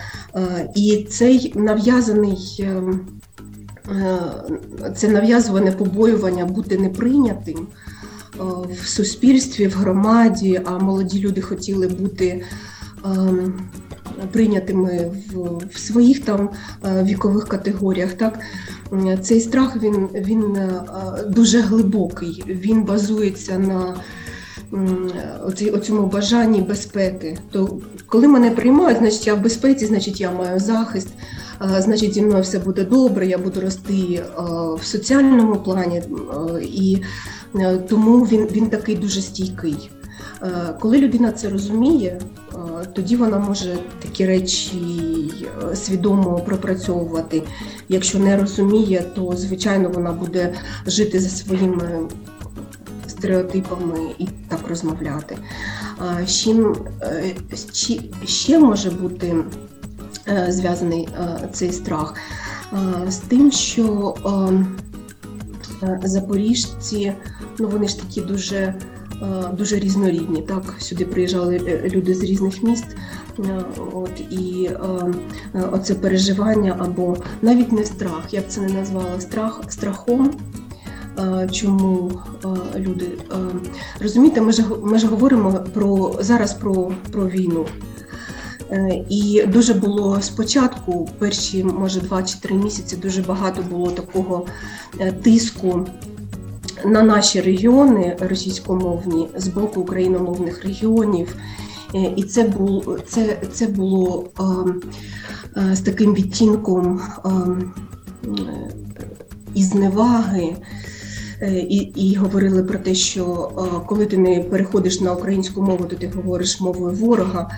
І 0.76 1.06
цей 1.10 1.52
нав'язаний, 1.54 2.64
це 4.96 5.08
нав'язуване 5.08 5.72
побоювання 5.72 6.44
бути 6.44 6.78
неприйнятим. 6.78 7.66
В 8.82 8.88
суспільстві, 8.88 9.66
в 9.66 9.74
громаді, 9.74 10.60
а 10.64 10.78
молоді 10.78 11.20
люди 11.20 11.40
хотіли 11.40 11.88
бути 11.88 12.42
ем, 13.04 13.54
прийнятими 14.32 15.10
в, 15.32 15.66
в 15.72 15.78
своїх 15.78 16.20
там 16.20 16.50
е, 16.84 17.02
вікових 17.02 17.48
категоріях. 17.48 18.12
Так 18.12 18.38
цей 19.22 19.40
страх 19.40 19.76
він, 19.76 20.08
він 20.14 20.56
е, 20.56 20.82
дуже 21.28 21.60
глибокий. 21.60 22.44
Він 22.46 22.84
базується 22.84 23.58
на 23.58 23.96
цьому 25.82 26.06
бажанні 26.06 26.60
безпеки. 26.60 27.38
То 27.50 27.78
коли 28.06 28.28
мене 28.28 28.50
приймають, 28.50 28.98
значить 28.98 29.26
я 29.26 29.34
в 29.34 29.40
безпеці, 29.40 29.86
значить 29.86 30.20
я 30.20 30.30
маю 30.30 30.60
захист. 30.60 31.08
Е, 31.62 31.82
значить, 31.82 32.14
зі 32.14 32.22
мною 32.22 32.42
все 32.42 32.58
буде 32.58 32.84
добре, 32.84 33.26
я 33.26 33.38
буду 33.38 33.60
рости 33.60 34.24
в 34.80 34.84
соціальному 34.84 35.56
плані, 35.56 36.02
і 36.62 36.98
тому 37.88 38.24
він 38.24 38.46
він 38.46 38.66
такий 38.66 38.96
дуже 38.96 39.22
стійкий. 39.22 39.90
Коли 40.80 40.98
людина 40.98 41.32
це 41.32 41.48
розуміє, 41.48 42.20
тоді 42.92 43.16
вона 43.16 43.38
може 43.38 43.78
такі 44.02 44.26
речі 44.26 45.32
е, 45.72 45.76
свідомо 45.76 46.40
пропрацьовувати. 46.40 47.42
Якщо 47.88 48.18
не 48.18 48.36
розуміє, 48.36 49.04
то 49.14 49.32
звичайно 49.36 49.90
вона 49.90 50.12
буде 50.12 50.54
жити 50.86 51.20
за 51.20 51.28
своїми 51.28 52.08
стереотипами 53.06 53.98
і 54.18 54.28
так 54.48 54.68
розмовляти. 54.68 55.36
З 56.26 56.42
чим 56.42 56.76
е, 57.02 57.34
ще 58.24 58.58
може 58.58 58.90
бути 58.90 59.26
е, 59.26 59.44
зв'язаний 60.48 61.08
цей 61.52 61.72
страх? 61.72 62.14
З 63.08 63.16
тим, 63.16 63.52
що 63.52 64.14
запоріжці, 66.02 67.12
ну 67.58 67.68
вони 67.68 67.88
ж 67.88 68.00
такі 68.00 68.20
дуже 68.20 68.74
Е, 69.22 69.52
дуже 69.52 69.78
різнорідні. 69.78 70.42
Так, 70.42 70.74
сюди 70.78 71.04
приїжджали 71.04 71.56
е, 71.56 71.88
люди 71.88 72.14
з 72.14 72.22
різних 72.22 72.62
міст. 72.62 72.86
Е, 73.38 73.64
от 73.92 74.20
і 74.30 74.70
е, 75.54 75.62
оце 75.72 75.94
переживання 75.94 76.76
або 76.78 77.16
навіть 77.42 77.72
не 77.72 77.84
страх, 77.84 78.22
я 78.30 78.40
б 78.40 78.44
це 78.48 78.60
не 78.60 78.72
назвала 78.72 79.20
страх 79.20 79.60
страхом. 79.68 80.30
Е, 81.18 81.48
чому 81.52 82.12
е, 82.44 82.48
люди 82.78 83.04
е, 83.32 83.36
розумієте, 84.00 84.40
ми 84.40 84.52
ж 84.52 84.62
ми 84.82 84.98
ж 84.98 85.06
говоримо 85.06 85.52
про 85.74 86.16
зараз 86.20 86.54
про, 86.54 86.92
про 87.12 87.28
війну. 87.28 87.66
І 89.08 89.44
дуже 89.46 89.74
було 89.74 90.22
спочатку, 90.22 91.08
перші, 91.18 91.64
може, 91.64 92.00
два 92.00 92.22
чи 92.22 92.38
три 92.40 92.54
місяці, 92.54 92.96
дуже 92.96 93.22
багато 93.22 93.62
було 93.62 93.90
такого 93.90 94.46
тиску 95.22 95.86
на 96.84 97.02
наші 97.02 97.40
регіони 97.40 98.16
російськомовні 98.20 99.28
з 99.36 99.48
боку 99.48 99.80
україномовних 99.80 100.64
регіонів. 100.64 101.36
Е, 101.94 102.12
і 102.16 102.22
це 102.22 102.42
було 102.42 102.98
це, 103.06 103.36
це 103.52 103.66
було 103.66 104.30
е, 104.40 104.42
е, 105.56 105.76
з 105.76 105.80
таким 105.80 106.14
відтінком 106.14 107.00
е, 107.24 107.30
із 109.54 109.68
зневаги. 109.68 110.56
Е, 111.40 111.58
і 111.58 111.76
і 111.76 112.14
говорили 112.14 112.62
про 112.62 112.78
те, 112.78 112.94
що 112.94 113.52
е, 113.58 113.86
коли 113.86 114.06
ти 114.06 114.18
не 114.18 114.40
переходиш 114.40 115.00
на 115.00 115.12
українську 115.12 115.62
мову, 115.62 115.84
то 115.84 115.96
ти 115.96 116.10
говориш 116.14 116.60
мовою 116.60 116.96
ворога. 116.96 117.50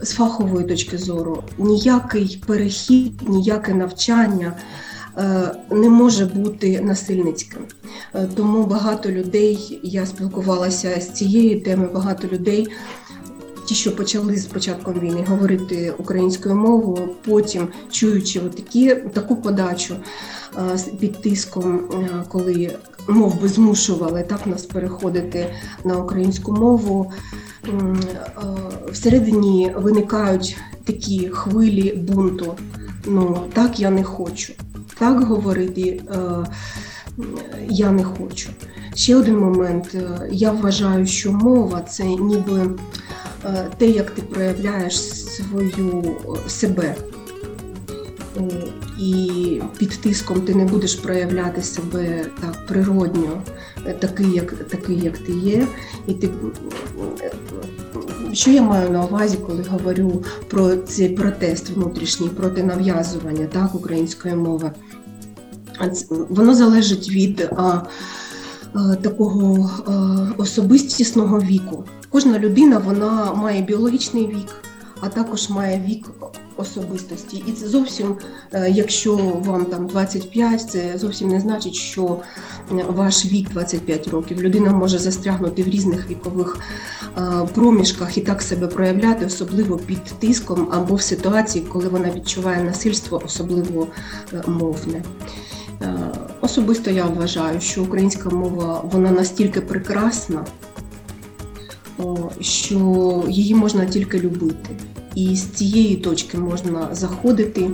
З 0.00 0.12
фахової 0.12 0.66
точки 0.66 0.98
зору 0.98 1.42
ніякий 1.58 2.42
перехід, 2.46 3.28
ніяке 3.28 3.74
навчання 3.74 4.52
Е, 5.18 5.50
не 5.70 5.88
може 5.88 6.26
бути 6.26 6.80
насильницьким. 6.80 7.62
Е, 8.14 8.28
тому 8.36 8.66
багато 8.66 9.10
людей, 9.10 9.80
я 9.82 10.06
спілкувалася 10.06 11.00
з 11.00 11.12
цієї 11.12 11.60
теми, 11.60 11.88
багато 11.94 12.28
людей. 12.28 12.68
Ті, 13.66 13.74
що 13.74 13.96
почали 13.96 14.36
з 14.36 14.46
початком 14.46 15.00
війни 15.00 15.24
говорити 15.28 15.94
українською 15.98 16.54
мовою, 16.54 17.08
потім 17.24 17.68
чуючи 17.90 18.40
такі, 18.40 18.94
таку 18.94 19.36
подачу 19.36 19.94
е, 20.56 20.78
під 21.00 21.22
тиском, 21.22 21.80
коли 22.28 22.76
мов 23.08 23.40
би 23.40 23.48
змушували 23.48 24.22
так 24.22 24.46
нас 24.46 24.62
переходити 24.62 25.54
на 25.84 25.96
українську 25.96 26.52
мову, 26.52 27.12
всередині 28.92 29.72
виникають 29.76 30.56
такі 30.84 31.28
хвилі 31.28 31.92
бунту. 31.92 32.54
Ну 33.06 33.38
так 33.54 33.80
я 33.80 33.90
не 33.90 34.04
хочу 34.04 34.52
так 34.98 35.24
говорити 35.24 36.02
е, 36.10 36.46
я 37.68 37.90
не 37.90 38.04
хочу. 38.04 38.48
Ще 38.94 39.16
один 39.16 39.38
момент. 39.38 39.94
Е, 39.94 40.28
я 40.30 40.52
вважаю, 40.52 41.06
що 41.06 41.32
мова 41.32 41.80
це 41.80 42.04
ніби 42.04 42.70
е, 43.44 43.70
те, 43.78 43.86
як 43.86 44.10
ти 44.10 44.22
проявляєш 44.22 44.96
свою 45.12 46.16
себе. 46.48 46.94
І 48.98 49.62
під 49.78 49.90
тиском 49.90 50.40
ти 50.40 50.54
не 50.54 50.64
будеш 50.64 50.94
проявляти 50.94 51.62
себе 51.62 52.26
так 52.40 52.66
природньо, 52.66 53.42
такий, 53.98 54.30
як 54.30 54.52
такий, 54.52 55.00
як 55.00 55.18
ти 55.18 55.32
є. 55.32 55.66
І 56.06 56.14
ти 56.14 56.30
що 58.32 58.50
я 58.50 58.62
маю 58.62 58.90
на 58.90 59.04
увазі, 59.04 59.38
коли 59.46 59.64
говорю 59.70 60.24
про 60.48 60.76
цей 60.76 61.08
протест 61.08 61.70
внутрішній 61.70 62.28
проти 62.28 62.62
нав'язування 62.62 63.46
так, 63.46 63.74
української 63.74 64.34
мови? 64.34 64.72
Воно 66.10 66.54
залежить 66.54 67.10
від 67.10 67.48
а, 67.56 67.80
а, 68.72 68.94
такого 68.94 69.70
а, 69.86 69.92
особистісного 70.42 71.40
віку. 71.40 71.84
Кожна 72.10 72.38
людина 72.38 72.78
вона 72.78 73.34
має 73.34 73.62
біологічний 73.62 74.26
вік, 74.26 74.54
а 75.00 75.08
також 75.08 75.50
має 75.50 75.80
вік 75.86 76.10
особистості. 76.58 77.44
І 77.46 77.52
це 77.52 77.68
зовсім, 77.68 78.16
е, 78.52 78.70
якщо 78.70 79.16
вам 79.16 79.64
там 79.64 79.86
25, 79.86 80.70
це 80.70 80.98
зовсім 80.98 81.28
не 81.28 81.40
значить, 81.40 81.74
що 81.74 82.18
ваш 82.70 83.26
вік 83.26 83.50
25 83.50 84.08
років. 84.08 84.42
Людина 84.42 84.72
може 84.72 84.98
застрягнути 84.98 85.62
в 85.62 85.68
різних 85.68 86.10
вікових 86.10 86.58
е, 87.18 87.20
проміжках 87.54 88.18
і 88.18 88.20
так 88.20 88.42
себе 88.42 88.66
проявляти, 88.66 89.26
особливо 89.26 89.76
під 89.76 90.04
тиском 90.04 90.68
або 90.72 90.94
в 90.94 91.02
ситуації, 91.02 91.64
коли 91.68 91.88
вона 91.88 92.10
відчуває 92.10 92.64
насильство, 92.64 93.22
особливо 93.24 93.86
е, 94.32 94.42
мовне. 94.46 95.02
Особисто 96.40 96.90
я 96.90 97.04
вважаю, 97.04 97.60
що 97.60 97.82
українська 97.82 98.30
мова 98.30 98.80
вона 98.92 99.10
настільки 99.10 99.60
прекрасна, 99.60 100.46
що 102.40 103.24
її 103.28 103.54
можна 103.54 103.86
тільки 103.86 104.18
любити. 104.18 104.76
І 105.18 105.36
з 105.36 105.46
цієї 105.46 105.96
точки 105.96 106.38
можна 106.38 106.88
заходити 106.92 107.70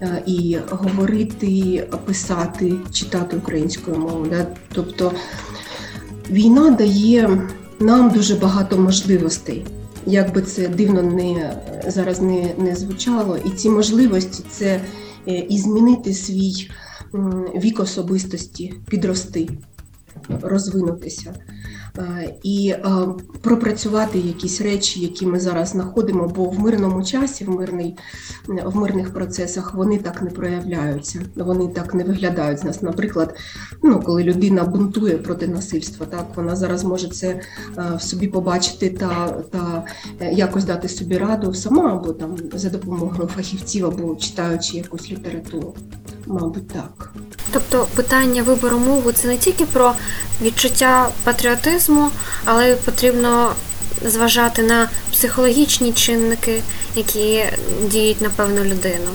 е, 0.00 0.22
і 0.26 0.58
говорити, 0.70 1.88
писати, 2.06 2.72
читати 2.92 3.36
українською 3.36 3.98
мовою. 3.98 4.46
Тобто 4.72 5.12
війна 6.30 6.70
дає 6.70 7.48
нам 7.80 8.10
дуже 8.10 8.34
багато 8.34 8.78
можливостей. 8.78 9.66
Як 10.06 10.34
би 10.34 10.42
це 10.42 10.68
дивно 10.68 11.02
не 11.02 11.56
зараз 11.86 12.20
не, 12.20 12.54
не 12.58 12.76
звучало, 12.76 13.38
і 13.46 13.50
ці 13.50 13.70
можливості 13.70 14.44
це 14.50 14.80
е, 15.28 15.38
і 15.38 15.58
змінити 15.58 16.14
свій 16.14 16.70
вік 17.56 17.80
особистості, 17.80 18.74
підрости, 18.88 19.48
розвинутися. 20.42 21.34
Е, 21.98 22.34
і 22.42 22.68
е, 22.68 22.80
пропрацювати 23.42 24.18
якісь 24.18 24.60
речі, 24.60 25.00
які 25.00 25.26
ми 25.26 25.40
зараз 25.40 25.68
знаходимо, 25.68 26.28
бо 26.28 26.44
в 26.44 26.60
мирному 26.60 27.04
часі, 27.04 27.44
в 27.44 27.50
мирний, 27.50 27.96
в 28.46 28.76
мирних 28.76 29.12
процесах 29.12 29.74
вони 29.74 29.98
так 29.98 30.22
не 30.22 30.30
проявляються, 30.30 31.20
вони 31.36 31.68
так 31.68 31.94
не 31.94 32.04
виглядають 32.04 32.58
з 32.58 32.64
нас. 32.64 32.82
Наприклад, 32.82 33.36
ну 33.82 34.00
коли 34.00 34.24
людина 34.24 34.64
бунтує 34.64 35.18
проти 35.18 35.48
насильства, 35.48 36.06
так 36.06 36.26
вона 36.36 36.56
зараз 36.56 36.84
може 36.84 37.08
це 37.08 37.28
е, 37.28 37.40
в 37.96 38.02
собі 38.02 38.26
побачити 38.26 38.90
та 38.90 39.26
та 39.50 39.84
якось 40.30 40.64
дати 40.64 40.88
собі 40.88 41.18
раду 41.18 41.54
сама, 41.54 41.92
або 41.92 42.12
там 42.12 42.36
за 42.54 42.70
допомогою 42.70 43.28
фахівців, 43.28 43.86
або 43.86 44.16
читаючи 44.16 44.76
якусь 44.76 45.10
літературу. 45.10 45.74
Мабуть, 46.26 46.68
так. 46.68 47.12
Тобто 47.52 47.86
питання 47.94 48.42
вибору 48.42 48.78
мови 48.78 49.12
це 49.12 49.28
не 49.28 49.36
тільки 49.36 49.66
про 49.66 49.92
відчуття 50.42 51.08
патріотизму, 51.24 52.10
але 52.44 52.74
потрібно 52.74 53.52
зважати 54.06 54.62
на 54.62 54.88
психологічні 55.12 55.92
чинники, 55.92 56.62
які 56.96 57.44
діють 57.90 58.20
на 58.20 58.30
певну 58.30 58.64
людину. 58.64 59.10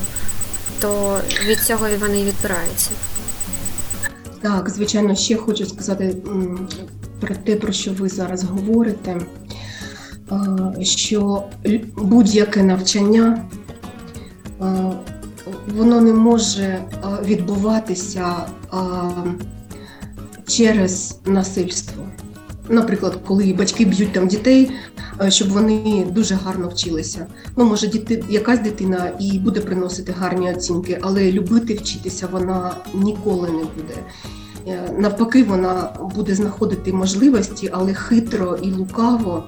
То 0.80 1.20
від 1.48 1.60
цього 1.60 1.88
і 1.88 1.96
вони 1.96 2.24
відбираються. 2.24 2.90
Так, 4.42 4.70
звичайно, 4.70 5.16
ще 5.16 5.36
хочу 5.36 5.66
сказати 5.66 6.16
про 7.20 7.36
те, 7.36 7.56
про 7.56 7.74
що 7.74 7.92
ви 7.92 8.10
зараз 8.10 8.44
говорите, 8.44 9.18
що 10.82 11.44
будь-яке 11.98 12.64
навчання 12.64 13.46
воно 15.76 16.02
не 16.02 16.14
може 16.14 16.84
відбуватися 17.26 18.36
через 20.48 21.20
насильство. 21.26 22.04
Наприклад, 22.70 23.20
коли 23.28 23.54
батьки 23.54 23.86
б'ють 23.86 24.14
там 24.14 24.28
дітей, 24.28 24.72
щоб 25.30 25.50
вони 25.50 26.06
дуже 26.12 26.36
гарно 26.36 26.68
вчилися. 26.68 27.28
Ну, 27.58 27.66
може, 27.66 27.88
діти, 27.88 28.24
якась 28.30 28.60
дитина 28.60 29.12
і 29.20 29.40
буде 29.40 29.60
приносити 29.60 30.12
гарні 30.12 30.52
оцінки, 30.52 31.00
але 31.02 31.32
любити 31.32 31.74
вчитися 31.74 32.28
вона 32.32 32.72
ніколи 32.94 33.48
не 33.48 33.64
буде. 33.64 33.96
Е, 34.68 34.94
навпаки, 34.98 35.44
вона 35.44 35.94
буде 36.16 36.36
знаходити 36.36 36.94
можливості, 36.94 37.70
але 37.74 37.94
хитро 37.94 38.58
і 38.62 38.72
лукаво 38.72 39.44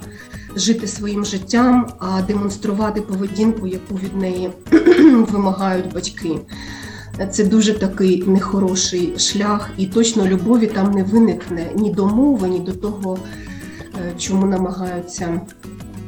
жити 0.56 0.88
своїм 0.88 1.26
життям, 1.26 1.88
а 2.00 2.22
демонструвати 2.22 3.02
поведінку, 3.02 3.68
яку 3.68 3.96
від 3.96 4.16
неї 4.16 4.50
вимагають 5.32 5.94
батьки. 5.94 6.40
Це 7.32 7.44
дуже 7.44 7.74
такий 7.74 8.24
нехороший 8.28 9.14
шлях, 9.20 9.70
і 9.78 9.86
точно 9.86 10.28
любові 10.28 10.68
там 10.68 10.92
не 10.92 11.04
виникне 11.04 11.72
ні 11.76 11.92
до 11.92 12.06
мови, 12.06 12.50
ні 12.50 12.60
до 12.60 12.72
того, 12.72 13.20
е, 13.96 14.14
чому 14.18 14.46
намагаються 14.46 15.42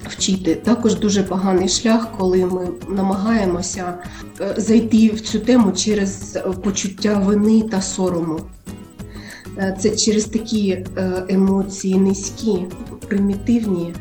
вчити. 0.07 0.55
Також 0.55 0.95
дуже 0.95 1.23
поганий 1.23 1.69
шлях, 1.69 2.07
коли 2.17 2.45
ми 2.45 2.67
намагаємося 2.89 3.93
е, 4.41 4.55
зайти 4.57 5.09
в 5.09 5.21
цю 5.21 5.39
тему 5.39 5.71
через 5.71 6.39
почуття 6.63 7.19
вини 7.25 7.61
та 7.61 7.81
сорому. 7.81 8.39
Е, 9.57 9.77
це 9.81 9.89
через 9.89 10.25
такі 10.25 10.85
емоції 11.29 11.95
низькі, 11.95 12.65
примітивні. 13.07 13.93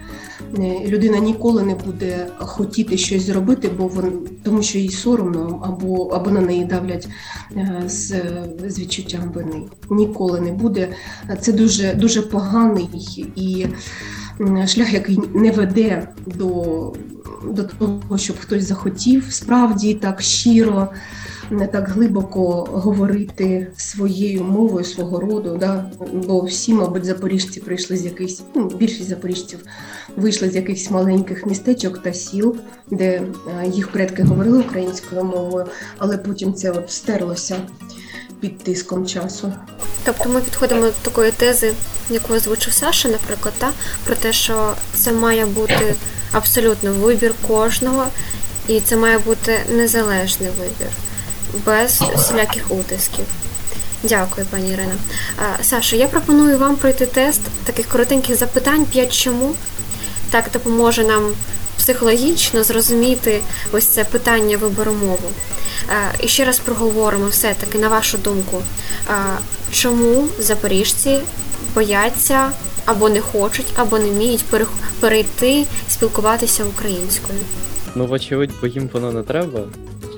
Е, 0.59 0.87
людина 0.87 1.19
ніколи 1.19 1.63
не 1.63 1.75
буде 1.75 2.27
хотіти 2.39 2.97
щось 2.99 3.23
зробити, 3.23 3.71
бо 3.79 3.87
вон, 3.87 4.13
тому 4.43 4.63
що 4.63 4.79
їй 4.79 4.89
соромно, 4.89 5.61
або 5.65 6.05
або 6.07 6.31
на 6.31 6.41
неї 6.41 6.65
давлять 6.65 7.09
е, 7.57 7.83
з 7.87 8.23
з 8.69 8.79
відчуттям 8.79 9.33
вини. 9.35 9.63
Ніколи 9.91 10.41
не 10.41 10.53
буде. 10.53 10.89
Це 11.41 11.53
дуже 11.53 11.95
дуже 11.95 12.23
поганий 12.23 12.89
і 13.37 13.67
шлях, 14.67 14.93
який 14.93 15.19
не 15.35 15.51
веде 15.51 16.09
до, 16.27 16.93
до 17.51 17.63
того, 17.65 18.19
щоб 18.19 18.37
хтось 18.41 18.65
захотів 18.65 19.25
справді 19.31 19.95
так 19.95 20.23
щиро 20.23 20.89
не 21.51 21.67
так 21.67 21.89
глибоко 21.89 22.69
говорити 22.73 23.67
своєю 23.77 24.45
мовою 24.45 24.85
свого 24.85 25.21
роду. 25.21 25.57
Да? 25.61 25.91
Бо 26.13 26.41
всі, 26.41 26.75
мабуть, 26.75 27.05
запоріжці 27.05 27.61
прийшли 27.61 27.97
з 27.97 28.05
якихось, 28.05 28.43
ну, 28.55 28.71
більшість 28.79 29.09
запоріжців 29.09 29.59
вийшли 30.17 30.51
з 30.51 30.57
якихось 30.57 30.91
маленьких 30.91 31.47
містечок 31.47 31.99
та 31.99 32.13
сіл, 32.13 32.57
де 32.91 33.07
е, 33.07 33.23
їх 33.69 33.93
предки 33.93 34.23
говорили 34.23 34.59
українською 34.59 35.25
мовою, 35.25 35.67
але 35.99 36.19
потім 36.19 36.55
це 36.55 36.71
от 36.71 36.91
стерлося 36.91 37.57
під 38.43 38.59
тиском 38.59 39.07
часу. 39.07 39.53
Тобто 40.05 40.29
ми 40.29 40.41
підходимо 40.41 40.81
до 40.81 40.91
такої 40.91 41.31
тези, 41.31 41.73
яку 42.11 42.35
озвучив 42.35 42.73
Саша, 42.73 43.09
наприклад, 43.09 43.55
та 43.59 43.71
про 44.05 44.15
те, 44.15 44.33
що 44.33 44.75
це 44.95 45.13
має 45.13 45.47
бути 45.47 45.95
абсолютно 46.33 46.93
вибір 46.93 47.35
кожного, 47.49 48.07
і 48.69 48.81
це 48.81 48.97
має 48.97 49.19
бути 49.19 49.61
незалежний 49.71 50.51
вибір 50.59 50.93
без 51.67 52.01
всіляких 52.17 52.71
утисків. 52.71 53.25
Дякую, 54.03 54.47
пані 54.51 54.73
Ірина. 54.73 54.95
Саша, 55.63 55.97
я 55.97 56.09
пропоную 56.09 56.59
вам 56.59 56.77
пройти 56.77 57.07
тест 57.07 57.41
таких 57.65 57.89
коротеньких 57.89 58.37
запитань, 58.37 58.85
5 58.85 59.13
чому. 59.13 59.55
Так 60.31 60.45
допоможе 60.53 61.05
нам 61.05 61.33
психологічно 61.79 62.65
зрозуміти 62.65 63.41
ось 63.73 63.87
це 63.87 64.05
питання 64.05 64.57
вибору 64.57 64.93
мови. 64.93 65.29
І 66.21 66.29
ще 66.29 66.45
раз 66.45 66.59
проговоримо 66.59 67.27
все-таки, 67.27 67.79
на 67.79 67.89
вашу 67.89 68.19
думку, 68.19 68.63
чому 69.73 70.29
запоріжці 70.39 71.19
бояться 71.75 72.51
або 72.85 73.09
не 73.09 73.21
хочуть, 73.21 73.73
або 73.77 73.99
не 73.99 74.11
вміють 74.11 74.45
перейти 75.01 75.65
спілкуватися 75.89 76.65
українською. 76.65 77.39
Ну, 77.95 78.07
вочевидь, 78.07 78.51
бо 78.61 78.67
їм 78.67 78.91
воно 78.93 79.13
не 79.13 79.23
треба. 79.23 79.61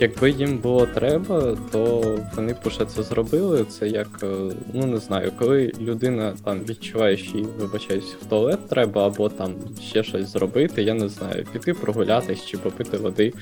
Якби 0.00 0.30
їм 0.30 0.58
було 0.58 0.86
треба, 0.86 1.56
то 1.72 2.02
вони 2.36 2.52
б 2.52 2.56
уже 2.64 2.84
це 2.84 3.02
зробили. 3.02 3.64
Це 3.64 3.88
як, 3.88 4.08
е, 4.22 4.26
ну 4.72 4.86
не 4.86 4.98
знаю, 4.98 5.32
коли 5.38 5.72
людина 5.80 6.32
там 6.44 6.60
відчуває, 6.68 7.16
що 7.16 7.38
їй, 7.38 7.46
вибачаюсь, 7.58 8.16
в 8.22 8.24
туалет 8.28 8.68
треба, 8.68 9.06
або 9.06 9.28
там 9.28 9.54
ще 9.90 10.04
щось 10.04 10.32
зробити, 10.32 10.82
я 10.82 10.94
не 10.94 11.08
знаю, 11.08 11.46
піти 11.52 11.74
прогулятись 11.74 12.46
чи 12.46 12.58
попити 12.58 12.96
води. 12.96 13.32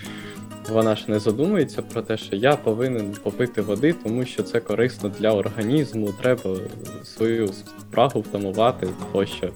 Вона 0.68 0.96
ж 0.96 1.04
не 1.08 1.18
задумується 1.18 1.82
про 1.82 2.02
те, 2.02 2.16
що 2.16 2.36
я 2.36 2.56
повинен 2.56 3.14
попити 3.22 3.62
води, 3.62 3.94
тому 4.04 4.24
що 4.24 4.42
це 4.42 4.60
корисно 4.60 5.12
для 5.20 5.30
організму, 5.30 6.14
треба 6.22 6.56
свою 7.04 7.48
спрагу 7.80 8.20
втамувати 8.20 8.88
тощо. 9.12 9.48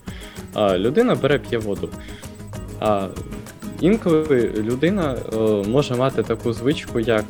А 0.54 0.78
людина 0.78 1.14
бере 1.14 1.38
п'є 1.38 1.58
воду. 1.58 1.88
А 2.80 3.08
Інколи 3.80 4.52
людина 4.56 5.16
е, 5.32 5.36
може 5.68 5.94
мати 5.94 6.22
таку 6.22 6.52
звичку, 6.52 7.00
як 7.00 7.24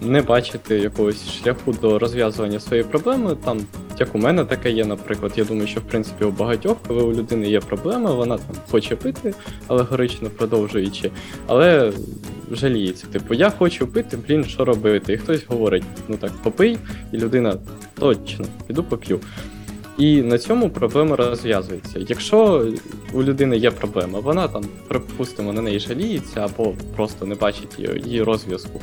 не 0.00 0.22
бачити 0.22 0.78
якогось 0.78 1.30
шляху 1.30 1.72
до 1.72 1.98
розв'язування 1.98 2.60
своєї 2.60 2.88
проблеми. 2.88 3.36
Там, 3.44 3.60
як 4.00 4.14
у 4.14 4.18
мене 4.18 4.44
таке 4.44 4.70
є, 4.70 4.84
наприклад, 4.84 5.32
я 5.36 5.44
думаю, 5.44 5.66
що 5.66 5.80
в 5.80 5.82
принципі 5.82 6.24
у 6.24 6.30
багатьох, 6.30 6.76
коли 6.88 7.02
у 7.02 7.12
людини 7.12 7.48
є 7.48 7.60
проблема, 7.60 8.10
вона 8.10 8.36
там 8.36 8.56
хоче 8.70 8.96
пити, 8.96 9.34
алегорично 9.68 10.30
продовжуючи, 10.30 11.10
але 11.46 11.92
жаліється. 12.50 13.06
Типу, 13.06 13.34
я 13.34 13.50
хочу 13.50 13.86
пити, 13.86 14.18
блін, 14.28 14.44
що 14.44 14.64
робити? 14.64 15.12
І 15.12 15.16
хтось 15.16 15.46
говорить, 15.46 15.84
ну 16.08 16.16
так, 16.16 16.32
попий, 16.42 16.78
і 17.12 17.16
людина 17.16 17.58
точно, 17.98 18.44
піду 18.66 18.82
поп'ю. 18.82 19.20
І 19.98 20.22
на 20.22 20.38
цьому 20.38 20.70
проблема 20.70 21.16
розв'язується. 21.16 21.98
Якщо 22.08 22.66
у 23.12 23.22
людини 23.22 23.56
є 23.56 23.70
проблема, 23.70 24.18
вона 24.18 24.48
там, 24.48 24.64
припустимо, 24.88 25.52
на 25.52 25.62
неї 25.62 25.78
жаліється 25.78 26.40
або 26.40 26.74
просто 26.96 27.26
не 27.26 27.34
бачить 27.34 27.78
її 28.04 28.22
розв'язку 28.22 28.80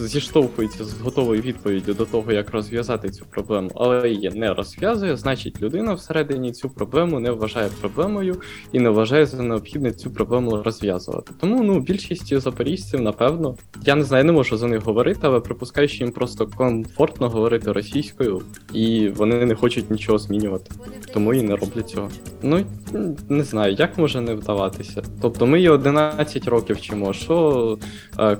зіштовхується 0.00 0.84
з 0.84 1.00
готовою 1.00 1.42
відповіддю 1.42 1.94
до 1.94 2.04
того, 2.04 2.32
як 2.32 2.50
розв'язати 2.50 3.10
цю 3.10 3.24
проблему, 3.24 3.70
але 3.74 4.10
її 4.10 4.30
не 4.34 4.54
розв'язує, 4.54 5.16
значить 5.16 5.62
людина 5.62 5.94
всередині 5.94 6.52
цю 6.52 6.70
проблему 6.70 7.20
не 7.20 7.30
вважає 7.30 7.68
проблемою 7.80 8.36
і 8.72 8.80
не 8.80 8.90
вважає 8.90 9.26
за 9.26 9.42
необхідне 9.42 9.92
цю 9.92 10.10
проблему 10.10 10.62
розв'язувати. 10.62 11.32
Тому 11.40 11.62
ну 11.62 11.80
більшість 11.80 12.40
запоріжців, 12.40 13.00
напевно, 13.00 13.56
я 13.84 13.94
не 13.94 14.04
знаю, 14.04 14.24
не 14.24 14.32
можу 14.32 14.56
за 14.56 14.66
них 14.66 14.82
говорити, 14.82 15.20
але 15.22 15.40
припускаю, 15.40 15.88
що 15.88 16.04
їм 16.04 16.12
просто 16.12 16.46
комфортно 16.46 17.28
говорити 17.28 17.72
російською, 17.72 18.42
і 18.72 19.08
вони 19.08 19.46
не 19.46 19.54
хочуть 19.54 19.90
нічого 19.90 20.18
змінювати, 20.18 20.70
тому 21.14 21.34
і 21.34 21.42
не 21.42 21.56
роблять 21.56 21.88
цього. 21.88 22.08
Ну 22.42 22.64
не 23.28 23.44
знаю, 23.44 23.76
як 23.78 23.98
може 23.98 24.20
не 24.20 24.34
вдаватися. 24.34 25.02
Тобто 25.20 25.46
ми 25.46 25.58
її 25.58 25.68
11 25.68 26.48
років 26.48 26.76
вчимо, 26.76 27.12
що 27.12 27.78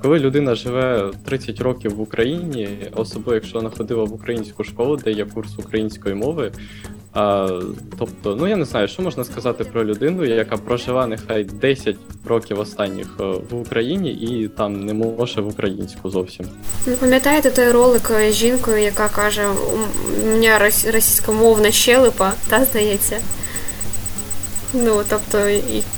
коли 0.02 0.18
людина 0.18 0.54
живе. 0.54 1.10
30 1.24 1.60
років 1.60 1.94
в 1.94 2.00
Україні, 2.00 2.68
особливо 2.94 3.34
якщо 3.34 3.58
вона 3.58 3.70
ходила 3.70 4.04
в 4.04 4.14
українську 4.14 4.64
школу, 4.64 4.96
де 4.96 5.12
є 5.12 5.24
курс 5.24 5.58
української 5.58 6.14
мови. 6.14 6.52
А, 7.14 7.48
Тобто, 7.98 8.36
ну 8.40 8.48
я 8.48 8.56
не 8.56 8.64
знаю, 8.64 8.88
що 8.88 9.02
можна 9.02 9.24
сказати 9.24 9.64
про 9.64 9.84
людину, 9.84 10.24
яка 10.24 10.56
прожила 10.56 11.06
нехай 11.06 11.44
10 11.44 11.96
років 12.24 12.60
останніх 12.60 13.06
е, 13.20 13.24
в 13.50 13.60
Україні 13.60 14.10
і 14.12 14.48
там 14.48 14.86
не 14.86 14.94
може 14.94 15.40
в 15.40 15.48
українську 15.48 16.10
зовсім. 16.10 16.46
Ви 16.86 16.92
пам'ятаєте 16.92 17.50
той 17.50 17.70
ролик 17.70 18.10
з 18.30 18.32
жінкою, 18.32 18.78
яка 18.78 19.08
каже, 19.08 19.42
у 19.48 20.26
мене 20.26 20.58
російськомовна 20.92 21.70
щелепа, 21.70 22.32
та 22.48 22.64
здається? 22.64 23.16
Ну, 24.74 25.02
тобто, 25.08 25.38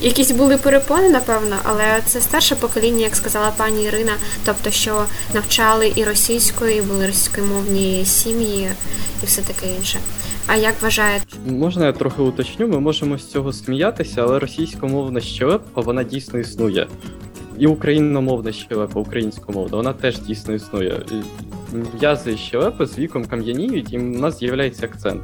якісь 0.00 0.30
були 0.30 0.56
перепони, 0.56 1.10
напевно, 1.10 1.56
але 1.62 2.00
це 2.06 2.20
старше 2.20 2.54
покоління, 2.54 3.04
як 3.04 3.16
сказала 3.16 3.52
пані 3.56 3.84
Ірина, 3.84 4.12
тобто, 4.44 4.70
що 4.70 5.04
навчали 5.34 5.92
і 5.96 6.04
російською, 6.04 6.76
і 6.76 6.82
були 6.82 7.06
російськомовні 7.06 8.04
сім'ї, 8.04 8.68
і 9.22 9.26
все 9.26 9.42
таке 9.42 9.74
інше. 9.76 9.98
А 10.46 10.56
як 10.56 10.74
вважаєте? 10.82 11.26
Можна 11.46 11.86
я 11.86 11.92
трохи 11.92 12.22
уточню? 12.22 12.68
Ми 12.68 12.80
можемо 12.80 13.18
з 13.18 13.30
цього 13.30 13.52
сміятися, 13.52 14.22
але 14.22 14.38
російськомовна 14.38 15.20
щелепа 15.20 15.80
вона 15.80 16.02
дійсно 16.02 16.38
існує. 16.38 16.86
І 17.58 17.66
україномовна 17.66 18.52
щелепа, 18.52 19.00
українськомовна, 19.00 19.76
вона 19.76 19.92
теж 19.92 20.20
дійсно 20.20 20.54
існує. 20.54 21.00
М'язи 22.00 22.36
щелепи 22.36 22.86
з 22.86 22.98
віком 22.98 23.24
кам'яніють, 23.24 23.92
і 23.92 23.98
в 23.98 24.02
нас 24.02 24.38
з'являється 24.38 24.86
акцент. 24.86 25.22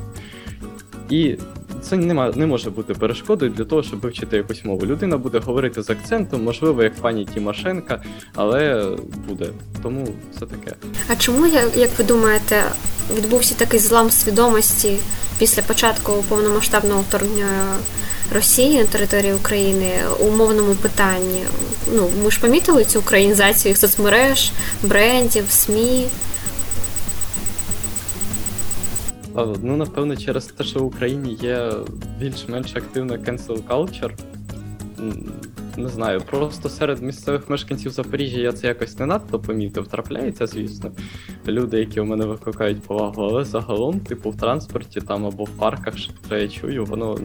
І 1.10 1.36
це 1.82 1.96
нема, 1.96 2.32
не 2.36 2.46
може 2.46 2.70
бути 2.70 2.94
перешкодою 2.94 3.50
для 3.50 3.64
того, 3.64 3.82
щоб 3.82 4.00
вивчити 4.00 4.36
якусь 4.36 4.64
мову. 4.64 4.86
Людина 4.86 5.16
буде 5.18 5.38
говорити 5.38 5.82
з 5.82 5.90
акцентом, 5.90 6.44
можливо, 6.44 6.82
як 6.82 6.94
пані 6.94 7.24
Тімошенка, 7.24 8.02
але 8.34 8.86
буде. 9.28 9.46
Тому 9.82 10.08
це 10.38 10.46
таке. 10.46 10.76
А 11.08 11.16
чому, 11.16 11.46
як 11.76 11.90
ви 11.98 12.04
думаєте, 12.04 12.62
відбувся 13.16 13.54
такий 13.54 13.80
злам 13.80 14.10
свідомості 14.10 14.96
після 15.38 15.62
початку 15.62 16.24
повномасштабного 16.28 17.00
вторгнення 17.00 17.46
Росії 18.34 18.78
на 18.78 18.84
території 18.84 19.32
України 19.32 19.92
у 20.20 20.30
мовному 20.30 20.74
питанні? 20.74 21.42
Ну, 21.94 22.10
ми 22.24 22.30
ж 22.30 22.40
помітили 22.40 22.84
цю 22.84 22.98
українізацію 22.98 23.76
соцмереж, 23.76 24.50
брендів, 24.82 25.44
СМІ. 25.48 26.06
Ну, 29.34 29.76
напевно, 29.76 30.16
через 30.16 30.46
те, 30.46 30.64
що 30.64 30.80
в 30.80 30.84
Україні 30.84 31.38
є 31.42 31.72
більш-менш 32.18 32.76
активна 32.76 33.14
cancel 33.14 33.62
culture. 33.68 34.12
Не 35.76 35.88
знаю, 35.88 36.20
просто 36.20 36.68
серед 36.68 37.02
місцевих 37.02 37.50
мешканців 37.50 37.92
Запоріжжя 37.92 38.40
я 38.40 38.52
це 38.52 38.66
якось 38.66 38.98
не 38.98 39.06
надто 39.06 39.38
помітив. 39.38 39.86
Трапляється, 39.86 40.46
звісно, 40.46 40.90
люди, 41.48 41.78
які 41.78 42.00
у 42.00 42.04
мене 42.04 42.24
викликають 42.24 42.82
повагу, 42.82 43.22
але 43.22 43.44
загалом, 43.44 44.00
типу, 44.00 44.30
в 44.30 44.36
транспорті 44.36 45.00
там 45.00 45.26
або 45.26 45.44
в 45.44 45.50
парках, 45.50 45.98
що 45.98 46.36
я 46.36 46.48
чую, 46.48 46.84
воно 46.84 47.18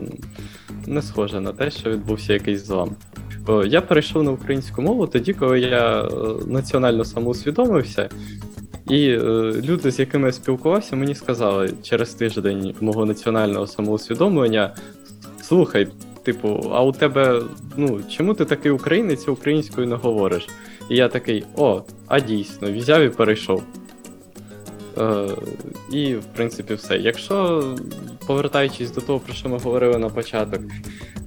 не 0.88 1.02
схоже 1.02 1.42
на 1.42 1.52
те, 1.52 1.72
що 1.72 1.90
відбувся 1.90 2.34
якийсь 2.34 2.66
злам. 2.66 2.96
Я 3.66 3.82
перейшов 3.82 4.24
на 4.24 4.32
українську 4.32 4.82
мову 4.82 5.08
тоді, 5.08 5.34
коли 5.34 5.60
я 5.60 6.02
е, 6.02 6.08
національно 6.48 7.06
самоусвідомився 7.06 8.10
і 8.90 9.10
е, 9.10 9.20
люди, 9.66 9.92
з 9.92 10.00
якими 10.00 10.28
я 10.28 10.32
спілкувався, 10.32 10.96
мені 10.96 11.16
сказали 11.16 11.74
через 11.84 12.14
тиждень 12.14 12.76
мого 12.82 13.06
національного 13.06 13.68
самоусвідомлення: 13.68 14.76
слухай, 15.42 15.88
типу, 16.24 16.70
а 16.72 16.84
у 16.84 16.92
тебе, 16.92 17.42
ну, 17.78 18.00
чому 18.10 18.34
ти 18.34 18.46
такий 18.46 18.72
українець, 18.72 19.28
українською 19.28 19.88
не 19.88 19.96
говориш? 19.96 20.48
І 20.90 20.96
я 20.96 21.08
такий, 21.08 21.44
о, 21.56 21.82
а 22.08 22.20
дійсно, 22.20 22.72
взяв 22.74 23.02
і 23.02 23.10
перейшов. 23.10 23.64
Е, 24.98 25.28
І, 25.92 26.16
в 26.16 26.26
принципі, 26.26 26.74
все. 26.74 26.98
Якщо, 26.98 27.64
повертаючись 28.28 28.92
до 28.92 29.02
того, 29.02 29.20
про 29.20 29.34
що 29.34 29.50
ми 29.50 29.58
говорили 29.58 29.98
на 29.98 30.10
початок, 30.10 30.62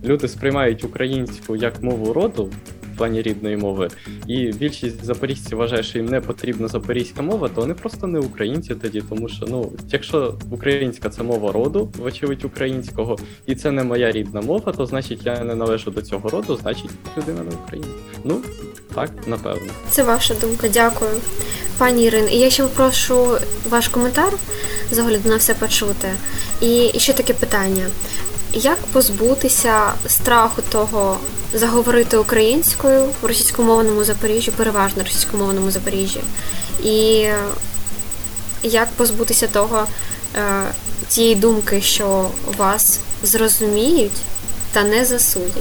люди 0.04 0.28
сприймають 0.28 0.84
українську 0.84 1.56
як 1.56 1.82
мову 1.82 2.12
роду, 2.12 2.50
плані 2.98 3.22
рідної 3.22 3.56
мови. 3.56 3.88
І 4.26 4.52
більшість 4.52 5.04
запоріжців 5.04 5.58
вважає, 5.58 5.82
що 5.82 5.98
їм 5.98 6.06
не 6.06 6.20
потрібна 6.20 6.68
запорізька 6.68 7.22
мова, 7.22 7.48
то 7.48 7.60
вони 7.60 7.74
просто 7.74 8.06
не 8.06 8.18
українці 8.18 8.74
тоді, 8.74 9.02
тому 9.08 9.28
що 9.28 9.46
ну, 9.48 9.72
якщо 9.88 10.34
українська 10.50 11.10
це 11.10 11.22
мова 11.22 11.52
роду, 11.52 11.92
вочевидь 11.98 12.44
українського, 12.44 13.18
і 13.46 13.54
це 13.54 13.70
не 13.70 13.84
моя 13.84 14.12
рідна 14.12 14.40
мова, 14.40 14.72
то 14.72 14.86
значить 14.86 15.20
я 15.26 15.44
не 15.44 15.54
належу 15.54 15.90
до 15.90 16.02
цього 16.02 16.28
роду, 16.28 16.56
значить 16.56 16.90
людина 17.18 17.40
не 17.42 17.56
українець. 17.64 17.90
Ну 18.24 18.40
так, 18.94 19.10
напевно. 19.26 19.72
Це 19.90 20.02
ваша 20.02 20.34
думка, 20.34 20.68
дякую. 20.68 21.10
Пані 21.78 22.04
Ірин, 22.04 22.28
і 22.32 22.38
я 22.38 22.50
ще 22.50 22.62
попрошу 22.62 23.38
ваш 23.70 23.88
коментар 23.88 24.32
з 24.90 24.98
огляду 24.98 25.28
на 25.28 25.36
все 25.36 25.54
почути. 25.54 26.08
І 26.60 26.90
ще 26.96 27.12
таке 27.12 27.34
питання: 27.34 27.86
як 28.52 28.78
позбутися 28.78 29.92
страху 30.06 30.62
того 30.68 31.16
заговорити 31.54 32.16
українською 32.16 33.04
в 33.22 33.26
російськомовному 33.26 34.04
Запоріжжі, 34.04 34.50
переважно 34.50 35.02
російськомовному 35.02 35.70
Запоріжжі, 35.70 36.20
і 36.84 37.26
як 38.62 38.88
позбутися 38.96 39.46
того 39.46 39.86
е, 40.36 40.62
цієї 41.08 41.34
думки, 41.34 41.80
що 41.80 42.30
вас 42.58 43.00
зрозуміють 43.22 44.20
та 44.72 44.84
не 44.84 45.04
засудять? 45.04 45.52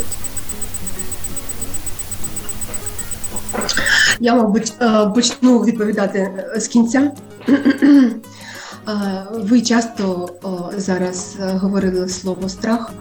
Я, 4.20 4.36
мабуть, 4.36 4.74
е, 4.82 5.12
почну 5.16 5.60
відповідати 5.60 6.32
з 6.58 6.68
кінця. 6.68 7.12
Е, 8.88 9.26
ви 9.32 9.62
часто 9.62 10.30
зараз 10.78 11.38
говорили 11.40 12.10
слово 12.10 12.50
страх. 12.50 12.92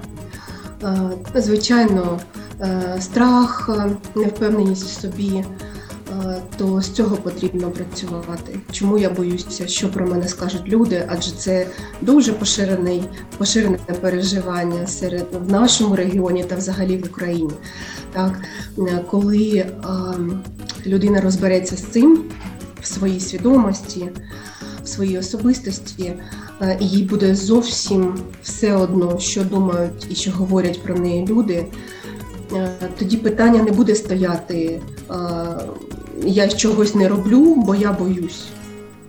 Звичайно, 1.34 2.20
Е, 2.60 2.96
страх, 3.00 3.70
е, 3.72 3.90
невпевненість 4.18 4.84
в 4.84 5.00
собі, 5.00 5.44
е, 6.10 6.36
то 6.58 6.80
з 6.80 6.90
цього 6.90 7.16
потрібно 7.16 7.70
працювати. 7.70 8.58
Чому 8.72 8.98
я 8.98 9.10
боюся, 9.10 9.66
що 9.66 9.92
про 9.92 10.06
мене 10.06 10.28
скажуть 10.28 10.68
люди? 10.68 11.08
Адже 11.08 11.30
це 11.30 11.66
дуже 12.00 12.32
поширений, 12.32 13.04
поширене 13.38 13.78
переживання 14.00 14.86
серед 14.86 15.26
в 15.46 15.52
нашому 15.52 15.96
регіоні 15.96 16.44
та 16.44 16.56
взагалі 16.56 16.96
в 16.96 17.06
Україні. 17.06 17.52
Так, 18.12 18.40
коли 19.10 19.66
людина 20.86 21.20
розбереться 21.20 21.76
з 21.76 21.82
цим 21.82 22.24
в 22.80 22.86
своїй 22.86 23.20
свідомості, 23.20 24.08
в 24.86 24.88
своїй 24.88 25.18
особистості, 25.18 26.12
і 26.80 26.86
їй 26.86 27.02
буде 27.02 27.34
зовсім 27.34 28.14
все 28.42 28.76
одно, 28.76 29.18
що 29.18 29.44
думають 29.44 30.06
і 30.10 30.14
що 30.14 30.30
говорять 30.30 30.82
про 30.82 30.94
неї 30.94 31.26
люди. 31.26 31.66
Е, 32.52 32.70
тоді 32.98 33.16
питання 33.16 33.62
не 33.62 33.70
буде 33.70 33.94
стояти 33.94 34.80
е, 35.10 35.14
я 36.24 36.48
чогось 36.48 36.94
не 36.94 37.08
роблю, 37.08 37.54
бо 37.54 37.74
я 37.74 37.92
боюсь. 37.92 38.44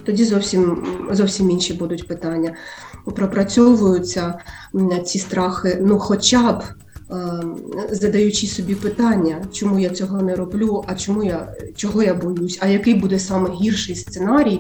Тоді 0.03 0.25
зовсім 0.25 0.87
зовсім 1.11 1.49
інші 1.49 1.73
будуть 1.73 2.07
питання. 2.07 2.53
Пропрацьовуються 3.15 4.33
ці 5.05 5.19
страхи, 5.19 5.77
ну 5.81 5.99
хоча 5.99 6.51
б 6.51 6.63
е, 6.63 7.43
задаючи 7.91 8.47
собі 8.47 8.75
питання, 8.75 9.45
чому 9.51 9.79
я 9.79 9.89
цього 9.89 10.21
не 10.21 10.35
роблю, 10.35 10.83
а 10.87 10.95
чому 10.95 11.23
я 11.23 11.53
чого 11.75 12.03
я 12.03 12.13
боюсь, 12.13 12.57
а 12.61 12.67
який 12.67 12.93
буде 12.93 13.19
саме 13.19 13.49
гірший 13.49 13.95
сценарій, 13.95 14.59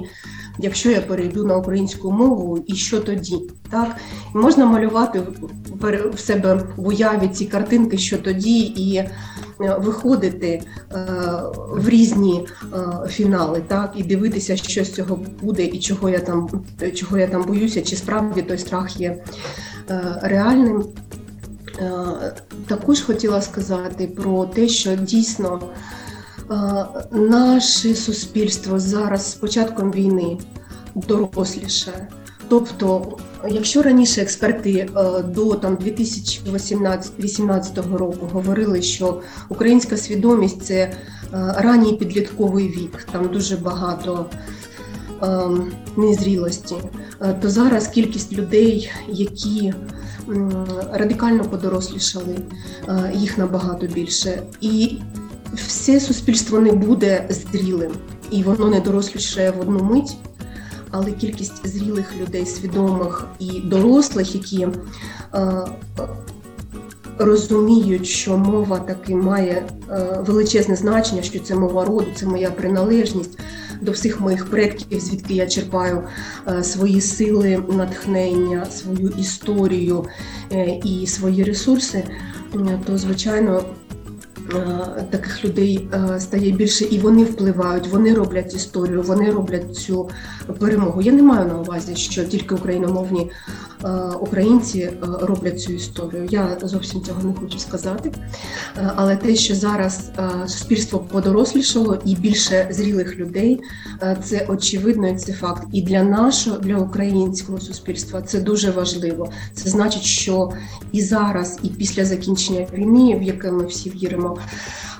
якщо 0.59 0.91
я 0.91 1.01
перейду 1.01 1.45
на 1.45 1.57
українську 1.57 2.11
мову, 2.11 2.63
і 2.67 2.75
що 2.75 2.99
тоді? 2.99 3.39
Так 3.69 3.95
можна 4.33 4.65
малювати 4.65 5.23
в 6.13 6.19
себе 6.19 6.53
в 6.75 6.87
уяві 6.87 7.27
ці 7.27 7.45
картинки, 7.45 7.97
що 7.97 8.17
тоді, 8.17 8.59
і 8.59 8.95
е, 8.95 9.09
виходити 9.59 10.47
е, 10.47 10.63
в 11.71 11.89
різні 11.89 12.47
е, 12.73 13.07
фінали, 13.07 13.63
так 13.67 13.93
і 13.95 14.03
дивитися, 14.03 14.57
що 14.57 14.85
з 14.85 14.93
цього 14.93 15.19
буде, 15.41 15.65
і 15.65 15.79
чого 15.79 16.09
я 16.09 16.19
там 16.19 16.49
чого 16.95 17.17
я 17.17 17.27
там 17.27 17.43
боюся, 17.43 17.81
чи 17.81 17.95
справді 17.95 18.41
той 18.41 18.57
страх 18.57 19.01
є 19.01 19.23
реальним. 20.21 20.85
Також 22.67 23.01
хотіла 23.01 23.41
сказати 23.41 24.07
про 24.07 24.45
те, 24.45 24.67
що 24.67 24.95
дійсно 24.95 25.61
наше 27.11 27.95
суспільство 27.95 28.79
зараз 28.79 29.31
з 29.31 29.33
початком 29.33 29.91
війни 29.91 30.37
доросліше. 30.95 32.07
Тобто, 32.49 33.17
якщо 33.49 33.81
раніше 33.81 34.21
експерти 34.21 34.71
е, 34.71 34.87
до 35.21 35.55
там 35.55 35.75
2018 35.75 37.77
року 37.77 38.29
говорили, 38.33 38.81
що 38.81 39.21
українська 39.49 39.97
свідомість 39.97 40.63
це 40.63 40.75
е, 40.75 40.91
ранній 41.57 41.93
підлітковий 41.93 42.67
вік, 42.67 43.07
там 43.11 43.27
дуже 43.27 43.57
багато 43.57 44.25
ем, 45.21 45.71
незрілості, 45.97 46.75
е, 47.21 47.33
то 47.41 47.49
зараз 47.49 47.87
кількість 47.87 48.33
людей, 48.33 48.91
які 49.07 49.73
радикально 50.91 51.43
подорослішали, 51.43 52.35
їх 53.13 53.37
набагато 53.37 53.87
більше. 53.87 54.43
І 54.61 54.99
все 55.53 55.99
суспільство 55.99 56.59
не 56.59 56.71
буде 56.71 57.27
зрілим, 57.29 57.91
і 58.31 58.43
воно 58.43 58.67
не 58.67 58.79
доросліше 58.79 59.51
в 59.51 59.59
одну 59.61 59.83
мить 59.83 60.17
але 60.91 61.11
кількість 61.11 61.67
зрілих 61.67 62.13
людей, 62.21 62.45
свідомих 62.45 63.27
і 63.39 63.59
дорослих, 63.59 64.35
які 64.35 64.67
е, 65.33 65.65
розуміють, 67.17 68.07
що 68.07 68.37
мова 68.37 68.79
таки 68.79 69.15
має 69.15 69.65
е, 69.91 70.23
величезне 70.27 70.75
значення, 70.75 71.21
що 71.21 71.39
це 71.39 71.55
мова 71.55 71.85
роду, 71.85 72.07
це 72.15 72.25
моя 72.25 72.51
приналежність 72.51 73.39
до 73.81 73.91
всіх 73.91 74.19
моїх 74.19 74.45
предків, 74.45 74.99
звідки 74.99 75.33
я 75.33 75.47
черпаю 75.47 76.03
е, 76.47 76.63
свої 76.63 77.01
сили, 77.01 77.63
натхнення, 77.69 78.65
свою 78.65 79.13
історію 79.19 80.05
і 80.83 81.07
свої 81.07 81.43
ресурси. 81.43 82.03
е, 82.55 82.79
то 82.85 82.97
звичайно. 82.97 83.63
Е, 84.55 85.03
Таких 85.09 85.45
людей 85.45 85.89
е, 85.93 86.19
стає 86.19 86.51
більше, 86.51 86.85
і 86.85 86.99
вони 86.99 87.23
впливають, 87.23 87.87
вони 87.87 88.13
роблять 88.13 88.55
історію, 88.55 89.01
вони 89.01 89.31
роблять 89.31 89.75
цю 89.75 90.09
перемогу. 90.59 91.01
Я 91.01 91.11
не 91.11 91.21
маю 91.21 91.47
на 91.47 91.59
увазі, 91.59 91.95
що 91.95 92.23
тільки 92.23 92.55
україномовні 92.55 93.31
українці 94.19 94.79
е, 94.79 94.97
роблять 95.01 95.61
цю 95.61 95.73
історію. 95.73 96.27
Я 96.31 96.57
зовсім 96.61 97.01
цього 97.01 97.23
не 97.23 97.33
хочу 97.33 97.59
сказати. 97.59 98.11
Е, 98.77 98.91
Але 98.95 99.15
те, 99.15 99.35
що 99.35 99.55
зараз 99.55 100.11
е, 100.17 100.47
суспільство 100.47 100.99
подорослішало 100.99 101.99
і 102.05 102.15
більше 102.15 102.67
зрілих 102.71 103.17
людей, 103.17 103.61
е, 104.01 104.17
це 104.23 104.45
очевидно, 104.49 105.07
і 105.07 105.15
це 105.15 105.33
факт. 105.33 105.63
І 105.73 105.81
для 105.81 106.03
нашого, 106.03 106.57
для 106.57 106.77
українського 106.77 107.59
суспільства 107.59 108.21
це 108.21 108.39
дуже 108.39 108.71
важливо. 108.71 109.31
Це 109.53 109.69
значить, 109.69 110.03
що 110.03 110.51
і 110.91 111.01
зараз, 111.01 111.59
і 111.63 111.69
після 111.69 112.05
закінчення 112.05 112.67
війни, 112.73 113.15
в 113.15 113.21
яке 113.21 113.51
ми 113.51 113.65
всі 113.65 113.89
віримо, 113.89 114.37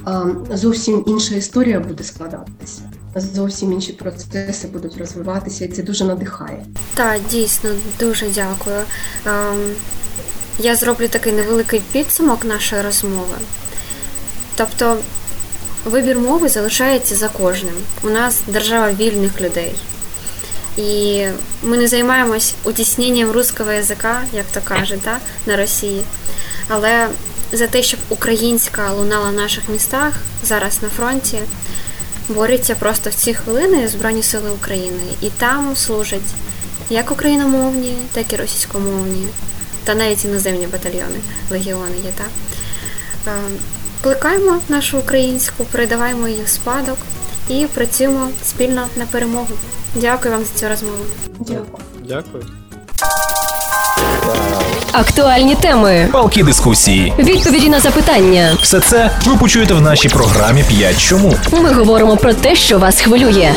е, 0.08 0.58
зовсім 0.58 1.04
інша 1.08 1.36
історія 1.36 1.80
буде 1.80 2.04
складатися. 2.04 2.82
Зовсім 3.20 3.74
інші 3.74 3.94
процеси 3.94 4.68
будуть 4.68 4.98
розвиватися, 4.98 5.66
і 5.66 5.68
це 5.68 5.84
дуже 5.84 6.06
надихає. 6.06 6.66
Так, 6.94 7.22
дійсно, 7.30 7.70
дуже 8.00 8.26
дякую. 8.36 8.84
Ем, 9.26 9.74
я 10.60 10.76
зроблю 10.76 11.08
такий 11.08 11.34
невеликий 11.34 11.82
підсумок 11.92 12.46
нашої 12.46 12.82
розмови. 12.82 13.36
Тобто, 14.56 14.98
вибір 15.86 16.20
мови 16.20 16.50
залишається 16.50 17.16
за 17.16 17.30
кожним. 17.30 17.74
У 18.04 18.10
нас 18.10 18.42
держава 18.48 18.92
вільних 18.92 19.42
людей. 19.42 19.76
І 20.78 21.24
ми 21.64 21.78
не 21.78 21.88
займаємось 21.88 22.56
утісненням 22.64 23.32
русского 23.32 23.72
язика, 23.72 24.22
як 24.34 24.46
то 24.54 24.62
кажуть, 24.64 25.00
да, 25.04 25.18
на 25.46 25.58
Росії. 25.58 26.04
Але 26.68 27.08
за 27.52 27.68
те, 27.68 27.84
щоб 27.84 28.00
українська 28.10 28.92
лунала 28.92 29.30
в 29.30 29.34
наших 29.34 29.64
містах 29.70 30.14
зараз 30.44 30.80
на 30.82 30.90
фронті, 30.90 31.40
борються 32.30 32.76
просто 32.76 33.10
в 33.10 33.14
ці 33.14 33.34
хвилини 33.34 33.88
Збройні 33.88 34.24
Сили 34.24 34.50
України. 34.52 35.04
І 35.22 35.30
там 35.30 35.76
служать 35.76 36.22
як 36.90 37.12
україномовні, 37.12 37.96
так 38.14 38.34
і 38.34 38.36
російськомовні, 38.36 39.28
та 39.84 39.96
навіть 39.96 40.26
іноземні 40.26 40.68
батальйони, 40.68 41.20
легіони 41.52 41.96
є, 42.06 42.12
так? 42.18 42.30
Е, 43.28 43.32
Плекаємо 44.02 44.60
нашу 44.70 44.98
українську, 44.98 45.64
передаваємо 45.64 46.28
її 46.28 46.44
в 46.44 46.50
спадок 46.50 46.98
і 47.50 47.68
працюємо 47.74 48.30
спільно 48.44 48.88
на 48.96 49.06
перемогу. 49.06 49.54
Дякую 49.96 50.34
вам 50.34 50.44
за 50.44 50.60
цю 50.60 50.70
розмову. 50.70 51.06
Дякую. 51.40 51.84
Дякую. 52.04 52.46
Актуальні 54.92 55.56
теми, 55.56 56.10
Палкі 56.12 56.44
дискусії. 56.44 57.14
відповіді 57.20 57.70
на 57.70 57.80
запитання. 57.80 58.58
Все 58.62 58.80
це 58.80 59.12
ви 59.26 59.36
почуєте 59.36 59.74
в 59.74 59.82
нашій 59.82 60.10
програмі 60.10 60.64
«5 60.72 60.98
чому. 60.98 61.34
Ми 61.52 61.74
говоримо 61.74 62.18
про 62.18 62.34
те, 62.34 62.56
що 62.56 62.80
вас 62.80 63.02
хвилює. 63.02 63.52